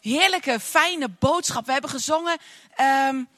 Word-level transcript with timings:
heerlijke, 0.00 0.60
fijne 0.60 1.08
boodschap. 1.08 1.66
We 1.66 1.72
hebben 1.72 1.90
gezongen. 1.90 2.38
Um, 2.80 3.28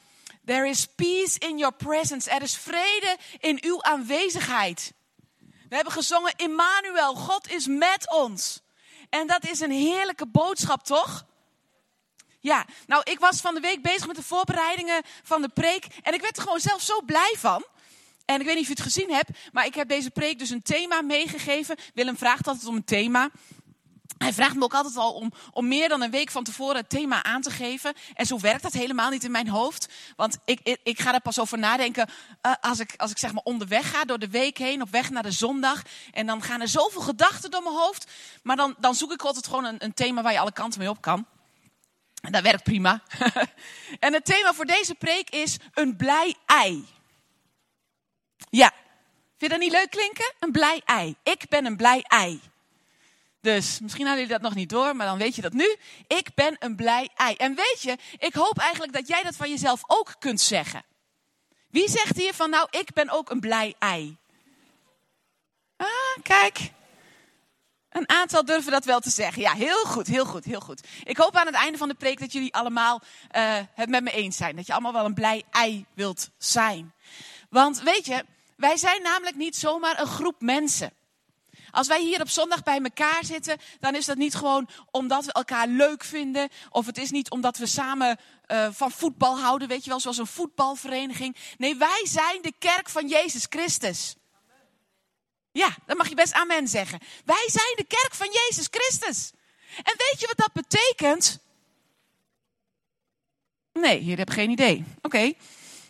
There 0.45 0.67
is 0.67 0.85
peace 0.85 1.39
in 1.39 1.57
your 1.57 1.73
presence. 1.73 2.29
Er 2.29 2.41
is 2.41 2.57
vrede 2.57 3.17
in 3.39 3.59
uw 3.61 3.83
aanwezigheid. 3.83 4.93
We 5.69 5.75
hebben 5.75 5.93
gezongen, 5.93 6.33
Immanuel, 6.35 7.15
God 7.15 7.51
is 7.51 7.67
met 7.67 8.11
ons. 8.11 8.61
En 9.09 9.27
dat 9.27 9.47
is 9.47 9.59
een 9.59 9.71
heerlijke 9.71 10.25
boodschap, 10.25 10.83
toch? 10.83 11.25
Ja, 12.39 12.65
nou, 12.87 13.01
ik 13.03 13.19
was 13.19 13.41
van 13.41 13.53
de 13.53 13.59
week 13.59 13.81
bezig 13.81 14.07
met 14.07 14.15
de 14.15 14.23
voorbereidingen 14.23 15.01
van 15.23 15.41
de 15.41 15.49
preek. 15.49 15.85
En 16.01 16.13
ik 16.13 16.21
werd 16.21 16.37
er 16.37 16.43
gewoon 16.43 16.59
zelf 16.59 16.81
zo 16.81 17.01
blij 17.01 17.35
van. 17.37 17.65
En 18.25 18.39
ik 18.39 18.45
weet 18.45 18.55
niet 18.55 18.69
of 18.69 18.77
je 18.77 18.83
het 18.83 18.93
gezien 18.93 19.13
hebt, 19.13 19.29
maar 19.51 19.65
ik 19.65 19.75
heb 19.75 19.87
deze 19.87 20.09
preek 20.09 20.39
dus 20.39 20.49
een 20.49 20.61
thema 20.61 21.01
meegegeven. 21.01 21.75
Willem 21.93 22.17
vraagt 22.17 22.47
altijd 22.47 22.67
om 22.67 22.75
een 22.75 22.83
thema. 22.83 23.29
Hij 24.23 24.33
vraagt 24.33 24.55
me 24.55 24.63
ook 24.63 24.73
altijd 24.73 24.97
al 24.97 25.13
om, 25.13 25.31
om 25.51 25.67
meer 25.67 25.89
dan 25.89 26.01
een 26.01 26.11
week 26.11 26.31
van 26.31 26.43
tevoren 26.43 26.75
het 26.75 26.89
thema 26.89 27.23
aan 27.23 27.41
te 27.41 27.51
geven. 27.51 27.93
En 28.13 28.25
zo 28.25 28.39
werkt 28.39 28.63
dat 28.63 28.73
helemaal 28.73 29.09
niet 29.09 29.23
in 29.23 29.31
mijn 29.31 29.47
hoofd. 29.47 29.89
Want 30.15 30.37
ik, 30.45 30.77
ik, 30.83 30.99
ga 30.99 31.13
er 31.13 31.21
pas 31.21 31.39
over 31.39 31.57
nadenken 31.57 32.09
uh, 32.41 32.53
als, 32.61 32.79
ik, 32.79 32.93
als 32.97 33.11
ik 33.11 33.17
zeg 33.17 33.33
maar 33.33 33.43
onderweg 33.43 33.89
ga 33.89 34.05
door 34.05 34.19
de 34.19 34.29
week 34.29 34.57
heen, 34.57 34.81
op 34.81 34.89
weg 34.89 35.09
naar 35.09 35.23
de 35.23 35.31
zondag. 35.31 35.81
En 36.11 36.25
dan 36.25 36.41
gaan 36.41 36.61
er 36.61 36.67
zoveel 36.67 37.01
gedachten 37.01 37.51
door 37.51 37.63
mijn 37.63 37.75
hoofd. 37.75 38.11
Maar 38.43 38.55
dan, 38.55 38.75
dan 38.79 38.95
zoek 38.95 39.11
ik 39.11 39.21
altijd 39.21 39.47
gewoon 39.47 39.65
een, 39.65 39.83
een 39.83 39.93
thema 39.93 40.21
waar 40.21 40.33
je 40.33 40.39
alle 40.39 40.53
kanten 40.53 40.79
mee 40.79 40.89
op 40.89 41.01
kan. 41.01 41.25
En 42.21 42.31
dat 42.31 42.43
werkt 42.43 42.63
prima. 42.63 43.01
en 43.99 44.13
het 44.13 44.25
thema 44.25 44.53
voor 44.53 44.65
deze 44.65 44.95
preek 44.95 45.29
is 45.29 45.57
een 45.73 45.95
blij 45.95 46.35
ei. 46.45 46.87
Ja, 48.49 48.71
vind 49.37 49.37
je 49.37 49.49
dat 49.49 49.59
niet 49.59 49.71
leuk 49.71 49.89
klinken? 49.89 50.33
Een 50.39 50.51
blij 50.51 50.81
ei. 50.85 51.15
Ik 51.23 51.45
ben 51.49 51.65
een 51.65 51.77
blij 51.77 52.01
ei. 52.01 52.41
Dus 53.43 53.79
misschien 53.79 54.05
hadden 54.05 54.23
jullie 54.23 54.39
dat 54.39 54.49
nog 54.49 54.55
niet 54.55 54.69
door, 54.69 54.95
maar 54.95 55.05
dan 55.05 55.17
weet 55.17 55.35
je 55.35 55.41
dat 55.41 55.53
nu. 55.53 55.75
Ik 56.07 56.33
ben 56.35 56.55
een 56.59 56.75
blij 56.75 57.09
ei. 57.15 57.35
En 57.35 57.55
weet 57.55 57.79
je, 57.81 57.97
ik 58.17 58.33
hoop 58.33 58.57
eigenlijk 58.57 58.93
dat 58.93 59.07
jij 59.07 59.23
dat 59.23 59.35
van 59.35 59.49
jezelf 59.49 59.81
ook 59.87 60.15
kunt 60.19 60.41
zeggen. 60.41 60.83
Wie 61.69 61.89
zegt 61.89 62.17
hier 62.17 62.33
van 62.33 62.49
nou, 62.49 62.67
ik 62.69 62.93
ben 62.93 63.09
ook 63.09 63.29
een 63.29 63.39
blij 63.39 63.75
ei? 63.79 64.17
Ah, 65.77 65.87
kijk. 66.21 66.71
Een 67.89 68.09
aantal 68.09 68.45
durven 68.45 68.71
dat 68.71 68.85
wel 68.85 68.99
te 68.99 69.09
zeggen. 69.09 69.41
Ja, 69.41 69.53
heel 69.53 69.83
goed, 69.85 70.07
heel 70.07 70.25
goed, 70.25 70.45
heel 70.45 70.61
goed. 70.61 70.87
Ik 71.03 71.17
hoop 71.17 71.35
aan 71.35 71.45
het 71.45 71.55
einde 71.55 71.77
van 71.77 71.87
de 71.87 71.93
preek 71.93 72.19
dat 72.19 72.31
jullie 72.31 72.53
allemaal 72.53 73.01
uh, 73.35 73.59
het 73.73 73.89
met 73.89 74.03
me 74.03 74.11
eens 74.11 74.37
zijn. 74.37 74.55
Dat 74.55 74.65
je 74.65 74.73
allemaal 74.73 74.93
wel 74.93 75.05
een 75.05 75.13
blij 75.13 75.43
ei 75.51 75.85
wilt 75.93 76.29
zijn. 76.37 76.93
Want 77.49 77.81
weet 77.81 78.05
je, 78.05 78.25
wij 78.55 78.77
zijn 78.77 79.01
namelijk 79.01 79.35
niet 79.35 79.55
zomaar 79.55 79.99
een 79.99 80.07
groep 80.07 80.41
mensen. 80.41 80.93
Als 81.73 81.87
wij 81.87 82.01
hier 82.01 82.21
op 82.21 82.29
zondag 82.29 82.63
bij 82.63 82.79
elkaar 82.81 83.25
zitten, 83.25 83.57
dan 83.79 83.95
is 83.95 84.05
dat 84.05 84.17
niet 84.17 84.35
gewoon 84.35 84.69
omdat 84.91 85.25
we 85.25 85.33
elkaar 85.33 85.67
leuk 85.67 86.03
vinden. 86.03 86.49
Of 86.69 86.85
het 86.85 86.97
is 86.97 87.11
niet 87.11 87.29
omdat 87.29 87.57
we 87.57 87.65
samen 87.65 88.19
uh, 88.47 88.67
van 88.71 88.91
voetbal 88.91 89.39
houden, 89.39 89.67
weet 89.67 89.83
je 89.83 89.89
wel, 89.89 89.99
zoals 89.99 90.17
een 90.17 90.27
voetbalvereniging. 90.27 91.35
Nee, 91.57 91.75
wij 91.75 92.01
zijn 92.03 92.41
de 92.41 92.53
kerk 92.59 92.89
van 92.89 93.07
Jezus 93.07 93.45
Christus. 93.49 94.15
Ja, 95.51 95.75
dan 95.85 95.97
mag 95.97 96.09
je 96.09 96.15
best 96.15 96.33
amen 96.33 96.67
zeggen. 96.67 96.99
Wij 97.25 97.45
zijn 97.45 97.73
de 97.75 97.85
kerk 97.87 98.13
van 98.13 98.27
Jezus 98.31 98.67
Christus. 98.71 99.31
En 99.77 99.95
weet 99.97 100.15
je 100.19 100.27
wat 100.27 100.37
dat 100.37 100.53
betekent? 100.53 101.39
Nee, 103.73 103.99
hier 103.99 104.17
heb 104.17 104.29
geen 104.29 104.49
idee. 104.49 104.83
Oké. 105.01 105.33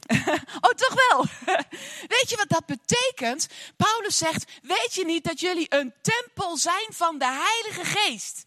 oh, 0.65 0.71
toch 0.75 0.93
wel. 1.09 1.25
Weet 2.15 2.29
je 2.29 2.35
wat 2.35 2.49
dat 2.49 2.65
betekent? 2.65 3.47
Paulus 3.77 4.17
zegt, 4.17 4.51
weet 4.61 4.93
je 4.93 5.05
niet 5.05 5.23
dat 5.23 5.39
jullie 5.39 5.65
een 5.69 5.93
tempel 6.01 6.57
zijn 6.57 6.87
van 6.89 7.17
de 7.17 7.25
Heilige 7.25 7.99
Geest? 7.99 8.45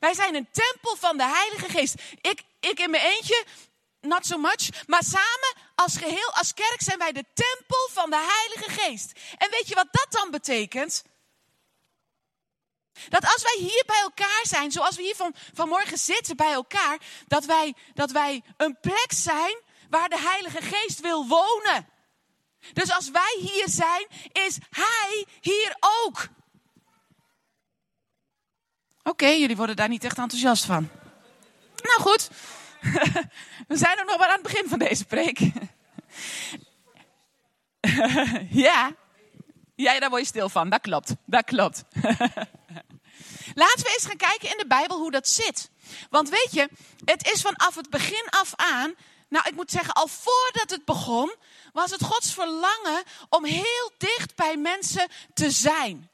Wij 0.00 0.14
zijn 0.14 0.34
een 0.34 0.48
tempel 0.50 0.96
van 0.96 1.16
de 1.16 1.26
Heilige 1.26 1.68
Geest. 1.68 1.94
Ik, 2.20 2.42
ik 2.60 2.78
in 2.78 2.90
mijn 2.90 3.04
eentje, 3.04 3.44
not 4.00 4.26
so 4.26 4.38
much. 4.38 4.86
Maar 4.86 5.02
samen 5.04 5.54
als 5.74 5.96
geheel, 5.96 6.32
als 6.32 6.54
kerk 6.54 6.82
zijn 6.82 6.98
wij 6.98 7.12
de 7.12 7.24
tempel 7.34 7.88
van 7.90 8.10
de 8.10 8.26
Heilige 8.38 8.80
Geest. 8.80 9.12
En 9.38 9.50
weet 9.50 9.68
je 9.68 9.74
wat 9.74 9.88
dat 9.90 10.06
dan 10.10 10.30
betekent? 10.30 11.02
Dat 13.08 13.24
als 13.24 13.42
wij 13.42 13.56
hier 13.58 13.82
bij 13.86 14.00
elkaar 14.00 14.42
zijn, 14.42 14.72
zoals 14.72 14.96
we 14.96 15.02
hier 15.02 15.16
van, 15.16 15.34
vanmorgen 15.54 15.98
zitten 15.98 16.36
bij 16.36 16.52
elkaar, 16.52 16.98
dat 17.26 17.44
wij, 17.44 17.74
dat 17.94 18.10
wij 18.10 18.42
een 18.56 18.78
plek 18.80 19.12
zijn 19.12 19.56
waar 19.92 20.08
de 20.08 20.18
Heilige 20.18 20.62
Geest 20.62 21.00
wil 21.00 21.26
wonen. 21.26 21.88
Dus 22.72 22.92
als 22.92 23.10
wij 23.10 23.36
hier 23.40 23.68
zijn, 23.68 24.06
is 24.46 24.58
Hij 24.70 25.26
hier 25.40 25.76
ook. 25.80 26.28
Oké, 29.02 29.26
jullie 29.26 29.56
worden 29.56 29.76
daar 29.76 29.88
niet 29.88 30.04
echt 30.04 30.18
enthousiast 30.18 30.64
van. 30.64 30.88
Nou 31.82 32.00
goed, 32.00 32.30
we 33.68 33.76
zijn 33.76 33.98
er 33.98 34.04
nog 34.04 34.18
maar 34.18 34.28
aan 34.28 34.42
het 34.42 34.42
begin 34.42 34.68
van 34.68 34.78
deze 34.78 35.04
preek. 35.04 35.38
ja. 38.66 38.94
ja, 39.74 40.00
daar 40.00 40.10
word 40.10 40.22
je 40.22 40.28
stil 40.28 40.48
van. 40.48 40.70
Dat 40.70 40.80
klopt, 40.80 41.14
dat 41.26 41.44
klopt. 41.44 41.84
Laten 43.54 43.82
we 43.84 43.92
eens 43.94 44.06
gaan 44.06 44.16
kijken 44.16 44.50
in 44.50 44.58
de 44.58 44.66
Bijbel 44.66 44.98
hoe 44.98 45.10
dat 45.10 45.28
zit. 45.28 45.70
Want 46.10 46.28
weet 46.28 46.50
je, 46.50 46.68
het 47.04 47.30
is 47.32 47.42
vanaf 47.42 47.74
het 47.74 47.90
begin 47.90 48.26
af 48.30 48.52
aan 48.56 48.94
nou, 49.32 49.48
ik 49.48 49.54
moet 49.54 49.70
zeggen, 49.70 49.94
al 49.94 50.08
voordat 50.08 50.70
het 50.70 50.84
begon, 50.84 51.34
was 51.72 51.90
het 51.90 52.02
Gods 52.02 52.32
verlangen 52.32 53.02
om 53.28 53.44
heel 53.44 53.92
dicht 53.98 54.36
bij 54.36 54.56
mensen 54.56 55.08
te 55.34 55.50
zijn. 55.50 56.10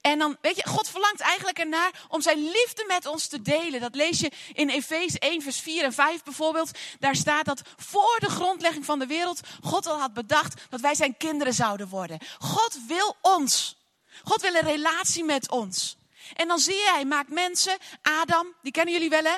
En 0.00 0.18
dan, 0.18 0.36
weet 0.40 0.56
je, 0.56 0.66
God 0.66 0.88
verlangt 0.88 1.20
eigenlijk 1.20 1.58
ernaar 1.58 2.06
om 2.08 2.20
zijn 2.20 2.38
liefde 2.38 2.84
met 2.86 3.06
ons 3.06 3.26
te 3.26 3.42
delen. 3.42 3.80
Dat 3.80 3.94
lees 3.94 4.20
je 4.20 4.30
in 4.52 4.68
Efeze 4.68 5.18
1, 5.18 5.42
vers 5.42 5.60
4 5.60 5.84
en 5.84 5.92
5 5.92 6.22
bijvoorbeeld. 6.22 6.70
Daar 6.98 7.16
staat 7.16 7.44
dat 7.44 7.62
voor 7.76 8.16
de 8.18 8.30
grondlegging 8.30 8.84
van 8.84 8.98
de 8.98 9.06
wereld 9.06 9.40
God 9.62 9.86
al 9.86 9.98
had 9.98 10.14
bedacht 10.14 10.62
dat 10.68 10.80
wij 10.80 10.94
zijn 10.94 11.16
kinderen 11.16 11.54
zouden 11.54 11.88
worden. 11.88 12.18
God 12.38 12.78
wil 12.86 13.16
ons. 13.20 13.76
God 14.24 14.40
wil 14.40 14.54
een 14.54 14.60
relatie 14.60 15.24
met 15.24 15.50
ons. 15.50 15.96
En 16.34 16.48
dan 16.48 16.58
zie 16.58 16.74
je, 16.74 16.90
hij 16.92 17.04
maakt 17.04 17.30
mensen. 17.30 17.76
Adam, 18.02 18.54
die 18.62 18.72
kennen 18.72 18.94
jullie 18.94 19.10
wel 19.10 19.24
hè? 19.24 19.36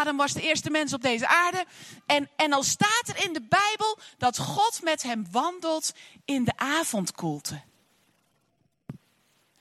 Adam 0.00 0.16
was 0.16 0.32
de 0.32 0.42
eerste 0.42 0.70
mens 0.70 0.92
op 0.92 1.02
deze 1.02 1.28
aarde. 1.28 1.64
En, 2.06 2.28
en 2.36 2.52
al 2.52 2.62
staat 2.62 3.08
er 3.08 3.24
in 3.24 3.32
de 3.32 3.42
Bijbel 3.48 3.98
dat 4.18 4.38
God 4.38 4.80
met 4.82 5.02
hem 5.02 5.26
wandelt 5.30 5.92
in 6.24 6.44
de 6.44 6.56
avondkoelte. 6.56 7.60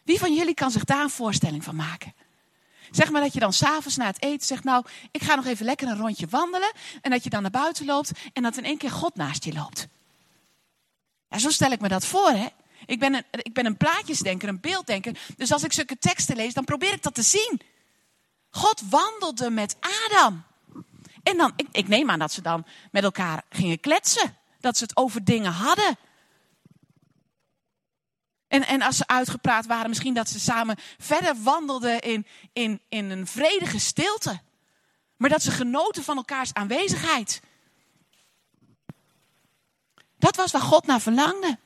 Wie 0.03 0.19
van 0.19 0.34
jullie 0.34 0.53
kan 0.53 0.72
zich 0.72 0.84
daar 0.84 1.03
een 1.03 1.09
voorstelling 1.09 1.63
van 1.63 1.75
maken? 1.75 2.13
Zeg 2.91 3.12
maar 3.12 3.22
dat 3.22 3.34
je 3.34 3.40
dan 3.40 3.53
s'avonds 3.53 3.97
na 3.97 4.06
het 4.06 4.22
eten 4.22 4.47
zegt, 4.47 4.63
nou, 4.63 4.85
ik 5.12 5.24
ga 5.24 5.35
nog 5.35 5.45
even 5.45 5.66
lekker 5.66 5.88
een 5.88 5.97
rondje 5.97 6.28
wandelen. 6.28 6.72
En 7.01 7.12
dat 7.12 7.24
je 7.24 7.29
dan 7.29 7.41
naar 7.41 7.51
buiten 7.51 7.85
loopt 7.85 8.12
en 8.34 8.44
dat 8.44 8.57
in 8.57 8.66
één 8.66 8.78
keer 8.78 8.91
God 8.91 9.16
naast 9.16 9.44
je 9.44 9.53
loopt. 9.53 9.88
Ja, 11.29 11.38
zo 11.38 11.50
stel 11.50 11.72
ik 11.72 11.79
me 11.79 11.88
dat 11.88 12.06
voor, 12.06 12.29
hè. 12.29 12.47
Ik 12.85 13.00
ben, 13.00 13.13
een, 13.13 13.24
ik 13.31 13.53
ben 13.53 13.66
een 13.66 13.78
plaatjesdenker, 13.78 14.50
een 14.50 14.59
beelddenker. 14.59 15.18
Dus 15.38 15.51
als 15.51 15.63
ik 15.63 15.74
zulke 15.74 15.97
teksten 15.97 16.35
lees, 16.35 16.53
dan 16.53 16.66
probeer 16.66 16.94
ik 16.94 17.03
dat 17.03 17.13
te 17.13 17.22
zien. 17.22 17.62
God 18.55 18.81
wandelde 18.89 19.49
met 19.49 19.75
Adam. 19.79 20.43
En 21.23 21.38
dan, 21.38 21.53
ik, 21.55 21.67
ik 21.71 21.88
neem 21.88 22.09
aan 22.09 22.19
dat 22.19 22.31
ze 22.31 22.41
dan 22.41 22.66
met 22.91 23.03
elkaar 23.03 23.43
gingen 23.49 23.79
kletsen. 23.79 24.38
Dat 24.59 24.77
ze 24.77 24.83
het 24.83 24.97
over 24.97 25.23
dingen 25.23 25.51
hadden. 25.51 25.97
En, 28.47 28.65
en 28.67 28.81
als 28.81 28.97
ze 28.97 29.07
uitgepraat 29.07 29.65
waren, 29.65 29.89
misschien 29.89 30.13
dat 30.13 30.29
ze 30.29 30.39
samen 30.39 30.77
verder 30.97 31.35
wandelden 31.41 31.99
in, 31.99 32.27
in, 32.53 32.81
in 32.89 33.09
een 33.09 33.27
vredige 33.27 33.79
stilte. 33.79 34.39
Maar 35.17 35.29
dat 35.29 35.44
ze 35.44 35.51
genoten 35.51 36.03
van 36.03 36.17
elkaars 36.17 36.53
aanwezigheid. 36.53 37.41
Dat 40.17 40.35
was 40.35 40.51
waar 40.51 40.61
God 40.61 40.85
naar 40.85 41.01
verlangde. 41.01 41.57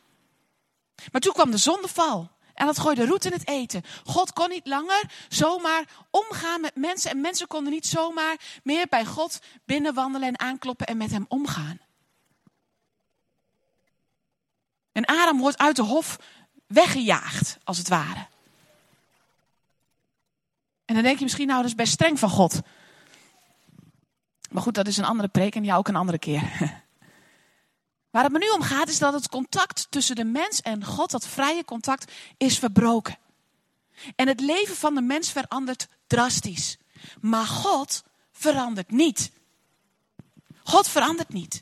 Maar 1.12 1.22
toen 1.22 1.34
kwam 1.34 1.52
de 1.52 1.58
zondeval. 1.58 2.32
En 2.60 2.66
dat 2.66 2.80
gooide 2.80 3.06
roet 3.06 3.26
in 3.26 3.32
het 3.32 3.48
eten. 3.48 3.84
God 4.04 4.34
kon 4.34 4.50
niet 4.50 4.68
langer 4.68 5.04
zomaar 5.30 5.84
omgaan 6.10 6.62
met 6.62 6.76
mensen. 6.76 7.12
En 7.12 7.22
mensen 7.22 7.48
konden 7.48 7.74
niet 7.74 7.86
zomaar 7.86 8.38
meer 8.64 8.88
bij 8.90 9.06
God 9.06 9.40
binnenwandelen 9.66 10.28
en 10.28 10.40
aankloppen 10.40 10.88
en 10.88 10.98
met 10.98 11.12
hem 11.12 11.26
omgaan. 11.28 11.80
En 14.92 15.06
Adam 15.06 15.40
wordt 15.40 15.58
uit 15.58 15.76
de 15.76 15.82
hof 15.82 16.20
weggejaagd, 16.68 17.58
als 17.64 17.78
het 17.78 17.88
ware. 17.88 18.28
En 20.86 20.94
dan 20.96 21.04
denk 21.04 21.18
je 21.18 21.24
misschien, 21.24 21.48
nou, 21.48 21.62
dat 21.62 21.70
is 21.70 21.76
best 21.76 21.94
streng 21.94 22.20
van 22.20 22.30
God. 22.30 22.60
Maar 24.52 24.64
goed, 24.64 24.74
dat 24.74 24.88
is 24.88 24.98
een 24.98 25.06
andere 25.06 25.28
preek 25.30 25.56
en 25.56 25.64
ja, 25.64 25.76
ook 25.76 25.88
een 25.88 25.96
andere 25.96 26.20
keer. 26.20 26.44
Waar 28.12 28.24
het 28.24 28.32
me 28.32 28.38
nu 28.38 28.50
om 28.50 28.62
gaat 28.62 28.90
is 28.90 29.00
dat 29.00 29.14
het 29.14 29.30
contact 29.30 29.88
tussen 29.90 30.16
de 30.16 30.24
mens 30.24 30.62
en 30.62 30.86
God, 30.86 31.12
dat 31.12 31.28
vrije 31.28 31.66
contact, 31.66 32.12
is 32.38 32.60
verbroken. 32.60 33.18
En 34.16 34.28
het 34.28 34.40
leven 34.40 34.76
van 34.76 34.96
de 34.96 35.02
mens 35.02 35.32
verandert 35.32 35.88
drastisch. 36.08 36.78
Maar 37.22 37.46
God 37.46 38.04
verandert 38.32 38.92
niet. 38.92 39.32
God 40.64 40.88
verandert 40.88 41.34
niet. 41.34 41.62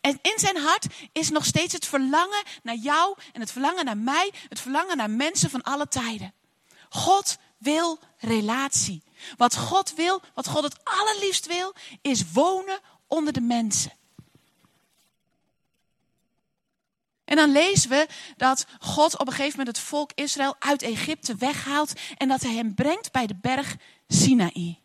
En 0.00 0.18
in 0.22 0.38
zijn 0.38 0.56
hart 0.56 0.86
is 1.12 1.30
nog 1.30 1.44
steeds 1.44 1.72
het 1.72 1.86
verlangen 1.86 2.42
naar 2.62 2.74
jou 2.74 3.16
en 3.32 3.40
het 3.40 3.52
verlangen 3.52 3.84
naar 3.84 3.98
mij, 3.98 4.32
het 4.48 4.60
verlangen 4.60 4.96
naar 4.96 5.10
mensen 5.10 5.50
van 5.50 5.62
alle 5.62 5.88
tijden. 5.88 6.34
God 6.88 7.38
wil 7.58 7.98
relatie. 8.18 9.02
Wat 9.36 9.56
God 9.56 9.94
wil, 9.94 10.22
wat 10.34 10.48
God 10.48 10.62
het 10.62 10.84
allerliefst 10.84 11.46
wil, 11.46 11.74
is 12.02 12.32
wonen 12.32 12.78
onder 13.06 13.32
de 13.32 13.40
mensen. 13.40 13.92
En 17.30 17.36
dan 17.36 17.52
lezen 17.52 17.90
we 17.90 18.08
dat 18.36 18.66
God 18.78 19.18
op 19.18 19.26
een 19.26 19.32
gegeven 19.32 19.58
moment 19.58 19.76
het 19.76 19.86
volk 19.86 20.10
Israël 20.14 20.56
uit 20.58 20.82
Egypte 20.82 21.34
weghaalt 21.34 21.92
en 22.16 22.28
dat 22.28 22.42
hij 22.42 22.54
hem 22.54 22.74
brengt 22.74 23.12
bij 23.12 23.26
de 23.26 23.34
berg 23.40 23.76
Sinaï. 24.08 24.80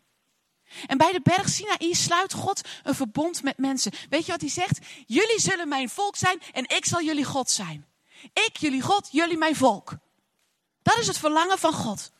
En 0.87 0.97
bij 0.97 1.11
de 1.11 1.19
berg 1.23 1.49
Sinaï 1.49 1.93
sluit 1.93 2.33
God 2.33 2.61
een 2.83 2.95
verbond 2.95 3.43
met 3.43 3.57
mensen. 3.57 3.91
Weet 4.09 4.25
je 4.25 4.31
wat 4.31 4.41
hij 4.41 4.49
zegt? 4.49 4.79
Jullie 5.05 5.39
zullen 5.39 5.67
mijn 5.67 5.89
volk 5.89 6.15
zijn 6.15 6.41
en 6.51 6.63
ik 6.67 6.85
zal 6.85 7.01
jullie 7.01 7.25
God 7.25 7.49
zijn. 7.49 7.85
Ik, 8.33 8.57
jullie 8.57 8.81
God, 8.81 9.07
jullie 9.11 9.37
mijn 9.37 9.55
volk. 9.55 9.97
Dat 10.81 10.97
is 10.97 11.07
het 11.07 11.17
verlangen 11.17 11.57
van 11.57 11.73
God. 11.73 12.11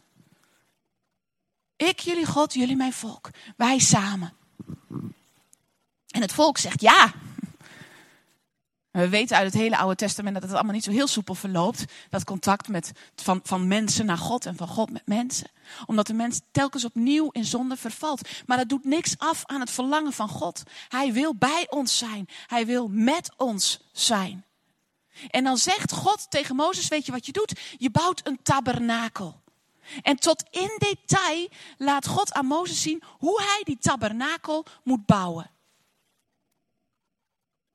Ik, 1.75 1.99
jullie 1.99 2.25
God, 2.25 2.53
jullie 2.53 2.75
mijn 2.75 2.93
volk. 2.93 3.29
Wij 3.57 3.79
samen. 3.79 4.33
En 6.07 6.21
het 6.21 6.33
volk 6.33 6.57
zegt 6.57 6.81
ja. 6.81 7.13
We 8.95 9.09
weten 9.09 9.37
uit 9.37 9.45
het 9.45 9.61
hele 9.61 9.77
Oude 9.77 9.95
Testament 9.95 10.33
dat 10.33 10.43
het 10.43 10.53
allemaal 10.53 10.73
niet 10.73 10.83
zo 10.83 10.91
heel 10.91 11.07
soepel 11.07 11.35
verloopt. 11.35 11.85
Dat 12.09 12.23
contact 12.23 12.67
met, 12.67 12.91
van, 13.15 13.39
van 13.43 13.67
mensen 13.67 14.05
naar 14.05 14.17
God 14.17 14.45
en 14.45 14.55
van 14.55 14.67
God 14.67 14.91
met 14.91 15.01
mensen. 15.05 15.47
Omdat 15.85 16.07
de 16.07 16.13
mens 16.13 16.41
telkens 16.51 16.85
opnieuw 16.85 17.29
in 17.31 17.45
zonde 17.45 17.77
vervalt. 17.77 18.29
Maar 18.45 18.57
dat 18.57 18.69
doet 18.69 18.83
niks 18.83 19.17
af 19.17 19.45
aan 19.45 19.59
het 19.59 19.71
verlangen 19.71 20.13
van 20.13 20.29
God. 20.29 20.63
Hij 20.87 21.13
wil 21.13 21.35
bij 21.35 21.67
ons 21.69 21.97
zijn. 21.97 22.27
Hij 22.47 22.65
wil 22.65 22.87
met 22.91 23.31
ons 23.37 23.79
zijn. 23.91 24.45
En 25.29 25.43
dan 25.43 25.57
zegt 25.57 25.91
God 25.91 26.25
tegen 26.29 26.55
Mozes, 26.55 26.87
weet 26.87 27.05
je 27.05 27.11
wat 27.11 27.25
je 27.25 27.31
doet? 27.31 27.59
Je 27.77 27.89
bouwt 27.89 28.27
een 28.27 28.39
tabernakel. 28.43 29.41
En 30.01 30.15
tot 30.15 30.43
in 30.51 30.75
detail 30.77 31.49
laat 31.77 32.07
God 32.07 32.33
aan 32.33 32.45
Mozes 32.45 32.81
zien 32.81 33.03
hoe 33.07 33.41
hij 33.41 33.61
die 33.63 33.77
tabernakel 33.77 34.65
moet 34.83 35.05
bouwen. 35.05 35.49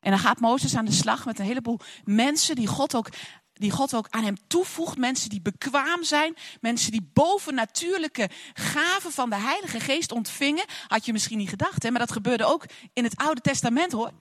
En 0.00 0.10
dan 0.10 0.18
gaat 0.18 0.40
Mozes 0.40 0.76
aan 0.76 0.84
de 0.84 0.92
slag 0.92 1.24
met 1.24 1.38
een 1.38 1.44
heleboel 1.44 1.80
mensen 2.04 2.54
die 2.54 2.66
God 2.66 2.94
ook, 2.94 3.08
die 3.52 3.70
God 3.70 3.94
ook 3.94 4.06
aan 4.10 4.24
hem 4.24 4.36
toevoegt. 4.46 4.98
Mensen 4.98 5.30
die 5.30 5.40
bekwaam 5.40 6.04
zijn. 6.04 6.36
Mensen 6.60 6.90
die 6.90 7.10
bovennatuurlijke 7.12 8.30
gaven 8.52 9.12
van 9.12 9.30
de 9.30 9.36
Heilige 9.36 9.80
Geest 9.80 10.12
ontvingen. 10.12 10.64
Had 10.88 11.04
je 11.04 11.12
misschien 11.12 11.38
niet 11.38 11.48
gedacht, 11.48 11.82
hè? 11.82 11.90
maar 11.90 12.00
dat 12.00 12.12
gebeurde 12.12 12.44
ook 12.44 12.64
in 12.92 13.04
het 13.04 13.16
Oude 13.16 13.40
Testament 13.40 13.92
hoor. 13.92 14.12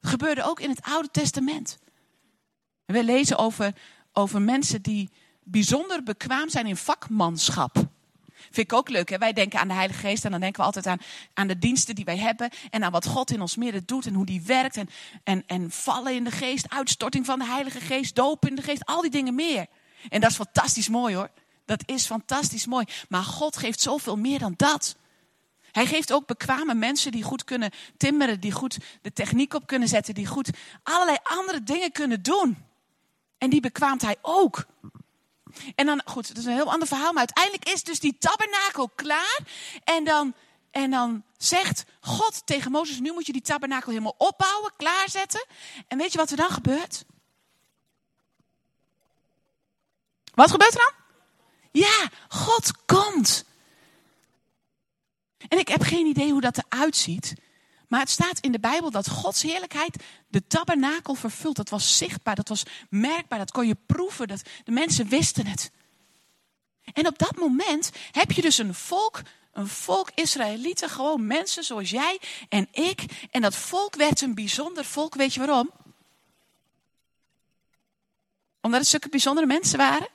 Het 0.00 0.10
gebeurde 0.10 0.42
ook 0.42 0.60
in 0.60 0.70
het 0.70 0.82
Oude 0.82 1.10
Testament. 1.10 1.78
We 2.84 3.04
lezen 3.04 3.38
over, 3.38 3.72
over 4.12 4.42
mensen 4.42 4.82
die 4.82 5.10
bijzonder 5.42 6.02
bekwaam 6.02 6.48
zijn 6.48 6.66
in 6.66 6.76
vakmanschap. 6.76 7.88
Vind 8.50 8.72
ik 8.72 8.72
ook 8.72 8.88
leuk. 8.88 9.08
Hè? 9.08 9.18
Wij 9.18 9.32
denken 9.32 9.60
aan 9.60 9.68
de 9.68 9.74
Heilige 9.74 10.00
Geest 10.00 10.24
en 10.24 10.30
dan 10.30 10.40
denken 10.40 10.60
we 10.60 10.66
altijd 10.66 10.86
aan, 10.86 10.98
aan 11.34 11.46
de 11.46 11.58
diensten 11.58 11.94
die 11.94 12.04
wij 12.04 12.18
hebben. 12.18 12.50
En 12.70 12.84
aan 12.84 12.92
wat 12.92 13.06
God 13.06 13.30
in 13.30 13.40
ons 13.40 13.56
midden 13.56 13.82
doet 13.86 14.06
en 14.06 14.14
hoe 14.14 14.26
die 14.26 14.42
werkt. 14.42 14.76
En, 14.76 14.88
en, 15.24 15.42
en 15.46 15.70
vallen 15.70 16.14
in 16.14 16.24
de 16.24 16.30
geest, 16.30 16.70
uitstorting 16.70 17.26
van 17.26 17.38
de 17.38 17.44
Heilige 17.44 17.80
Geest, 17.80 18.14
dopen 18.14 18.48
in 18.48 18.56
de 18.56 18.62
geest, 18.62 18.84
al 18.84 19.00
die 19.00 19.10
dingen 19.10 19.34
meer. 19.34 19.66
En 20.08 20.20
dat 20.20 20.30
is 20.30 20.36
fantastisch 20.36 20.88
mooi 20.88 21.14
hoor. 21.14 21.30
Dat 21.64 21.82
is 21.86 22.06
fantastisch 22.06 22.66
mooi. 22.66 22.84
Maar 23.08 23.22
God 23.22 23.56
geeft 23.56 23.80
zoveel 23.80 24.16
meer 24.16 24.38
dan 24.38 24.54
dat. 24.56 24.96
Hij 25.72 25.86
geeft 25.86 26.12
ook 26.12 26.26
bekwame 26.26 26.74
mensen 26.74 27.12
die 27.12 27.22
goed 27.22 27.44
kunnen 27.44 27.70
timmeren, 27.96 28.40
die 28.40 28.52
goed 28.52 28.78
de 29.02 29.12
techniek 29.12 29.54
op 29.54 29.66
kunnen 29.66 29.88
zetten, 29.88 30.14
die 30.14 30.26
goed 30.26 30.50
allerlei 30.82 31.16
andere 31.22 31.62
dingen 31.62 31.92
kunnen 31.92 32.22
doen. 32.22 32.64
En 33.38 33.50
die 33.50 33.60
bekwaamt 33.60 34.02
hij 34.02 34.16
ook. 34.22 34.66
En 35.74 35.86
dan, 35.86 36.02
goed, 36.04 36.28
dat 36.28 36.36
is 36.36 36.44
een 36.44 36.52
heel 36.52 36.72
ander 36.72 36.88
verhaal. 36.88 37.12
Maar 37.12 37.26
uiteindelijk 37.26 37.68
is 37.68 37.82
dus 37.82 38.00
die 38.00 38.18
tabernakel 38.18 38.88
klaar. 38.88 39.38
En 39.84 40.04
dan, 40.04 40.34
en 40.70 40.90
dan 40.90 41.24
zegt 41.36 41.84
God 42.00 42.46
tegen 42.46 42.70
Mozes: 42.70 43.00
Nu 43.00 43.12
moet 43.12 43.26
je 43.26 43.32
die 43.32 43.42
tabernakel 43.42 43.90
helemaal 43.90 44.14
opbouwen, 44.18 44.72
klaarzetten. 44.76 45.46
En 45.88 45.98
weet 45.98 46.12
je 46.12 46.18
wat 46.18 46.30
er 46.30 46.36
dan 46.36 46.50
gebeurt? 46.50 47.04
Wat 50.34 50.50
gebeurt 50.50 50.74
er 50.74 50.78
dan? 50.78 51.04
Ja, 51.82 52.10
God 52.28 52.84
komt. 52.86 53.44
En 55.48 55.58
ik 55.58 55.68
heb 55.68 55.82
geen 55.82 56.06
idee 56.06 56.30
hoe 56.30 56.40
dat 56.40 56.58
eruit 56.58 56.96
ziet. 56.96 57.34
Maar 57.88 58.00
het 58.00 58.10
staat 58.10 58.38
in 58.38 58.52
de 58.52 58.58
Bijbel 58.58 58.90
dat 58.90 59.08
Gods 59.08 59.42
heerlijkheid 59.42 60.02
de 60.28 60.46
tabernakel 60.46 61.14
vervult. 61.14 61.56
Dat 61.56 61.68
was 61.68 61.96
zichtbaar, 61.96 62.34
dat 62.34 62.48
was 62.48 62.62
merkbaar, 62.90 63.38
dat 63.38 63.50
kon 63.50 63.66
je 63.66 63.76
proeven. 63.86 64.28
Dat, 64.28 64.42
de 64.64 64.72
mensen 64.72 65.08
wisten 65.08 65.46
het. 65.46 65.70
En 66.92 67.06
op 67.06 67.18
dat 67.18 67.36
moment 67.36 67.90
heb 68.10 68.32
je 68.32 68.42
dus 68.42 68.58
een 68.58 68.74
volk, 68.74 69.22
een 69.52 69.68
volk 69.68 70.10
Israëlieten, 70.14 70.88
gewoon 70.88 71.26
mensen 71.26 71.64
zoals 71.64 71.90
jij 71.90 72.20
en 72.48 72.68
ik. 72.70 73.04
En 73.30 73.40
dat 73.40 73.56
volk 73.56 73.96
werd 73.96 74.20
een 74.20 74.34
bijzonder 74.34 74.84
volk, 74.84 75.14
weet 75.14 75.34
je 75.34 75.46
waarom? 75.46 75.70
Omdat 78.60 78.80
het 78.80 78.88
zulke 78.88 79.08
bijzondere 79.08 79.46
mensen 79.46 79.78
waren, 79.78 80.08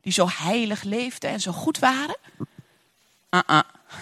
die 0.00 0.12
zo 0.12 0.28
heilig 0.28 0.82
leefden 0.82 1.30
en 1.30 1.40
zo 1.40 1.52
goed 1.52 1.78
waren. 1.78 2.16
Uh 3.30 3.40
-uh. 3.46 3.60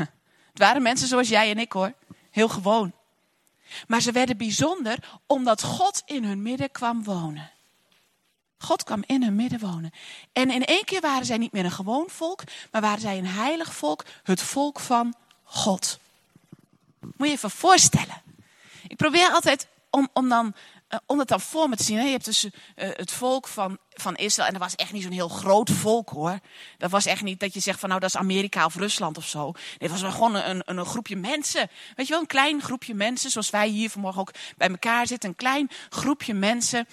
Het 0.53 0.61
waren 0.61 0.82
mensen 0.82 1.08
zoals 1.08 1.29
jij 1.29 1.50
en 1.50 1.58
ik 1.58 1.73
hoor, 1.73 1.93
heel 2.31 2.49
gewoon. 2.49 2.93
Maar 3.86 4.00
ze 4.00 4.12
werden 4.12 4.36
bijzonder 4.36 4.98
omdat 5.26 5.62
God 5.62 6.02
in 6.04 6.24
hun 6.24 6.42
midden 6.42 6.70
kwam 6.70 7.04
wonen. 7.04 7.50
God 8.58 8.84
kwam 8.84 9.02
in 9.06 9.22
hun 9.22 9.36
midden 9.36 9.58
wonen. 9.58 9.90
En 10.32 10.50
in 10.50 10.64
één 10.64 10.84
keer 10.84 11.00
waren 11.00 11.26
zij 11.26 11.38
niet 11.38 11.52
meer 11.52 11.64
een 11.64 11.70
gewoon 11.70 12.08
volk, 12.08 12.42
maar 12.70 12.80
waren 12.80 13.00
zij 13.00 13.19
een 13.19 13.26
heilig 13.26 13.74
volk, 13.74 14.04
het 14.22 14.42
volk 14.42 14.80
van 14.80 15.14
God. 15.42 15.98
Moet 17.00 17.26
je 17.26 17.32
even 17.32 17.50
voorstellen. 17.50 18.22
Ik 18.88 18.96
probeer 18.96 19.30
altijd 19.30 19.66
om, 19.90 20.08
om 20.12 20.28
dan 20.28 20.54
om 21.06 21.19
het 21.19 21.29
dan 21.29 21.41
voor 21.41 21.69
me 21.69 21.77
te 21.77 21.83
zien. 21.83 22.05
Je 22.05 22.11
hebt 22.11 22.25
dus 22.25 22.44
uh, 22.44 22.50
het 22.75 23.12
volk 23.12 23.49
van, 23.49 23.79
van 23.91 24.17
Israël. 24.17 24.47
En 24.47 24.53
dat 24.53 24.62
was 24.62 24.75
echt 24.75 24.93
niet 24.93 25.03
zo'n 25.03 25.12
heel 25.12 25.29
groot 25.29 25.71
volk 25.71 26.09
hoor. 26.09 26.39
Dat 26.79 26.91
was 26.91 27.06
echt 27.06 27.23
niet 27.23 27.41
dat 27.41 27.55
je 27.55 27.61
zegt 27.61 27.81
van 27.81 27.89
nou 27.89 28.00
dat 28.00 28.09
is 28.09 28.17
Amerika 28.17 28.65
of 28.65 28.75
Rusland 28.75 29.17
of 29.17 29.27
zo. 29.27 29.53
Nee, 29.53 29.91
het 29.91 30.00
was 30.00 30.15
gewoon 30.15 30.35
een, 30.35 30.50
een, 30.50 30.79
een, 30.79 30.85
groepje 30.85 31.17
mensen. 31.17 31.71
Weet 31.94 32.06
je 32.06 32.12
wel, 32.12 32.21
een 32.21 32.27
klein 32.27 32.62
groepje 32.62 32.94
mensen. 32.94 33.31
Zoals 33.31 33.50
wij 33.50 33.69
hier 33.69 33.91
vanmorgen 33.91 34.21
ook 34.21 34.33
bij 34.56 34.69
elkaar 34.69 35.06
zitten. 35.06 35.29
Een 35.29 35.37
klein 35.37 35.71
groepje 35.89 36.35
mensen. 36.35 36.87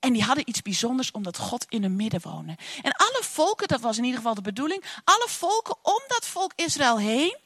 En 0.00 0.12
die 0.12 0.22
hadden 0.22 0.48
iets 0.48 0.62
bijzonders 0.62 1.10
omdat 1.10 1.38
God 1.38 1.66
in 1.68 1.82
hun 1.82 1.96
midden 1.96 2.20
woonde. 2.22 2.56
En 2.82 2.92
alle 2.92 3.20
volken, 3.22 3.68
dat 3.68 3.80
was 3.80 3.98
in 3.98 4.04
ieder 4.04 4.18
geval 4.18 4.34
de 4.34 4.40
bedoeling. 4.40 4.84
Alle 5.04 5.26
volken 5.28 5.76
om 5.82 6.02
dat 6.06 6.26
volk 6.26 6.52
Israël 6.56 6.98
heen. 6.98 7.38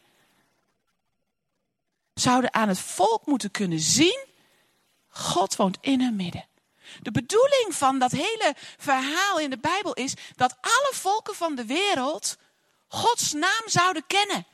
Zouden 2.15 2.55
aan 2.55 2.69
het 2.69 2.79
volk 2.79 3.27
moeten 3.27 3.51
kunnen 3.51 3.81
zien 3.81 4.28
God 5.09 5.57
woont 5.57 5.79
in 5.81 6.01
hun 6.01 6.17
midden. 6.17 6.47
De 7.01 7.11
bedoeling 7.11 7.75
van 7.75 7.99
dat 7.99 8.11
hele 8.11 8.55
verhaal 8.77 9.39
in 9.39 9.51
de 9.51 9.59
Bijbel 9.59 9.95
is 9.95 10.15
dat 10.37 10.57
alle 10.61 10.91
volken 10.93 11.35
van 11.35 11.55
de 11.55 11.65
wereld 11.65 12.37
Gods 12.89 13.33
naam 13.33 13.63
zouden 13.67 14.07
kennen. 14.07 14.47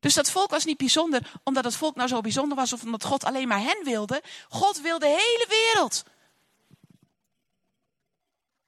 Dus 0.00 0.14
dat 0.14 0.30
volk 0.30 0.50
was 0.50 0.64
niet 0.64 0.76
bijzonder 0.76 1.32
omdat 1.44 1.64
het 1.64 1.76
volk 1.76 1.94
nou 1.94 2.08
zo 2.08 2.20
bijzonder 2.20 2.56
was 2.56 2.72
of 2.72 2.82
omdat 2.82 3.04
God 3.04 3.24
alleen 3.24 3.48
maar 3.48 3.60
hen 3.60 3.84
wilde. 3.84 4.22
God 4.48 4.80
wilde 4.80 5.06
de 5.06 5.10
hele 5.10 5.46
wereld. 5.48 6.04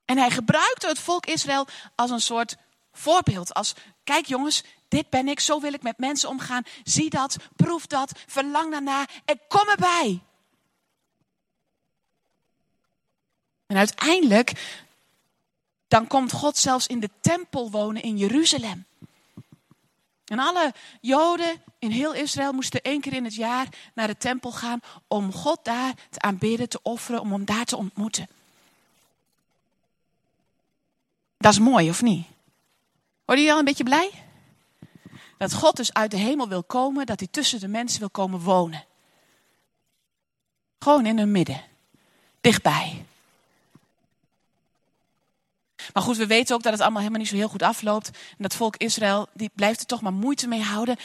En 0.05 0.19
hij 0.19 0.31
gebruikte 0.31 0.87
het 0.87 0.99
volk 0.99 1.27
Israël 1.27 1.67
als 1.95 2.11
een 2.11 2.21
soort 2.21 2.57
voorbeeld. 2.93 3.55
Als, 3.55 3.75
kijk 4.05 4.27
jongens, 4.27 4.63
dit 4.89 5.11
ben 5.11 5.29
ik, 5.29 5.41
zo 5.41 5.61
wil 5.61 5.73
ik 5.73 5.83
met 5.83 5.99
mensen 5.99 6.29
omgaan. 6.29 6.63
Zie 6.85 7.11
dat, 7.11 7.37
proef 7.57 7.87
dat, 7.87 8.13
verlang 8.27 8.71
daarna 8.71 9.07
en 9.25 9.41
kom 9.49 9.69
erbij. 9.69 10.21
En 13.67 13.77
uiteindelijk, 13.77 14.79
dan 15.89 16.07
komt 16.07 16.33
God 16.33 16.57
zelfs 16.57 16.87
in 16.87 17.01
de 17.01 17.11
tempel 17.21 17.71
wonen 17.71 18.03
in 18.03 18.17
Jeruzalem. 18.17 18.87
En 20.25 20.39
alle 20.39 20.75
Joden 21.01 21.63
in 21.79 21.91
heel 21.91 22.15
Israël 22.15 22.53
moesten 22.53 22.83
één 22.83 23.01
keer 23.01 23.13
in 23.13 23.25
het 23.25 23.35
jaar 23.35 23.69
naar 23.95 24.07
de 24.07 24.17
tempel 24.17 24.53
gaan 24.53 24.81
om 25.09 25.33
God 25.33 25.65
daar 25.65 25.95
te 26.11 26.21
aanbidden, 26.21 26.69
te 26.69 26.83
offeren, 26.83 27.21
om 27.21 27.33
hem 27.33 27.45
daar 27.45 27.65
te 27.65 27.77
ontmoeten. 27.77 28.29
Dat 31.37 31.53
is 31.53 31.59
mooi, 31.59 31.91
of 31.91 32.03
niet? 32.03 32.27
Worden 33.25 33.45
jullie 33.45 33.53
al 33.53 33.59
een 33.59 33.65
beetje 33.65 33.85
blij? 33.85 34.24
Dat 35.39 35.55
God 35.55 35.77
dus 35.77 35.93
uit 35.93 36.11
de 36.11 36.17
hemel 36.17 36.49
wil 36.49 36.65
komen, 36.65 37.07
dat 37.07 37.19
hij 37.19 37.29
tussen 37.31 37.61
de 37.61 37.69
mensen 37.69 37.99
wil 37.99 38.11
komen 38.11 38.41
wonen. 38.41 38.85
Gewoon 40.79 41.07
in 41.07 41.19
hun 41.19 41.33
midden. 41.33 41.63
Dichtbij. 42.41 43.05
Maar 45.93 46.03
goed, 46.03 46.17
we 46.17 46.27
weten 46.27 46.55
ook 46.55 46.63
dat 46.63 46.73
het 46.73 46.81
allemaal 46.81 47.01
helemaal 47.01 47.21
niet 47.21 47.31
zo 47.31 47.37
heel 47.37 47.49
goed 47.49 47.63
afloopt. 47.63 48.09
En 48.09 48.37
dat 48.39 48.55
volk 48.55 48.77
Israël, 48.77 49.29
die 49.33 49.51
blijft 49.55 49.81
er 49.81 49.87
toch 49.87 50.01
maar 50.01 50.13
moeite 50.13 50.49
mee 50.49 50.63
houden. 50.63 50.97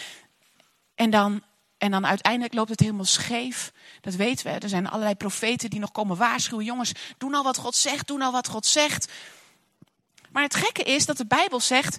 En 0.95 1.09
dan, 1.09 1.43
en 1.77 1.91
dan 1.91 2.05
uiteindelijk 2.05 2.53
loopt 2.53 2.69
het 2.69 2.79
helemaal 2.79 3.05
scheef. 3.05 3.71
Dat 4.01 4.13
weten 4.13 4.45
we. 4.45 4.59
Er 4.59 4.69
zijn 4.69 4.87
allerlei 4.87 5.15
profeten 5.15 5.69
die 5.69 5.79
nog 5.79 5.91
komen 5.91 6.17
waarschuwen. 6.17 6.65
Jongens, 6.65 6.91
doe 7.17 7.29
nou 7.29 7.43
wat 7.43 7.57
God 7.57 7.75
zegt, 7.75 8.07
doe 8.07 8.17
nou 8.17 8.31
wat 8.31 8.47
God 8.47 8.65
zegt. 8.65 9.11
Maar 10.31 10.43
het 10.43 10.55
gekke 10.55 10.83
is 10.83 11.05
dat 11.05 11.17
de 11.17 11.25
Bijbel 11.25 11.59
zegt 11.59 11.97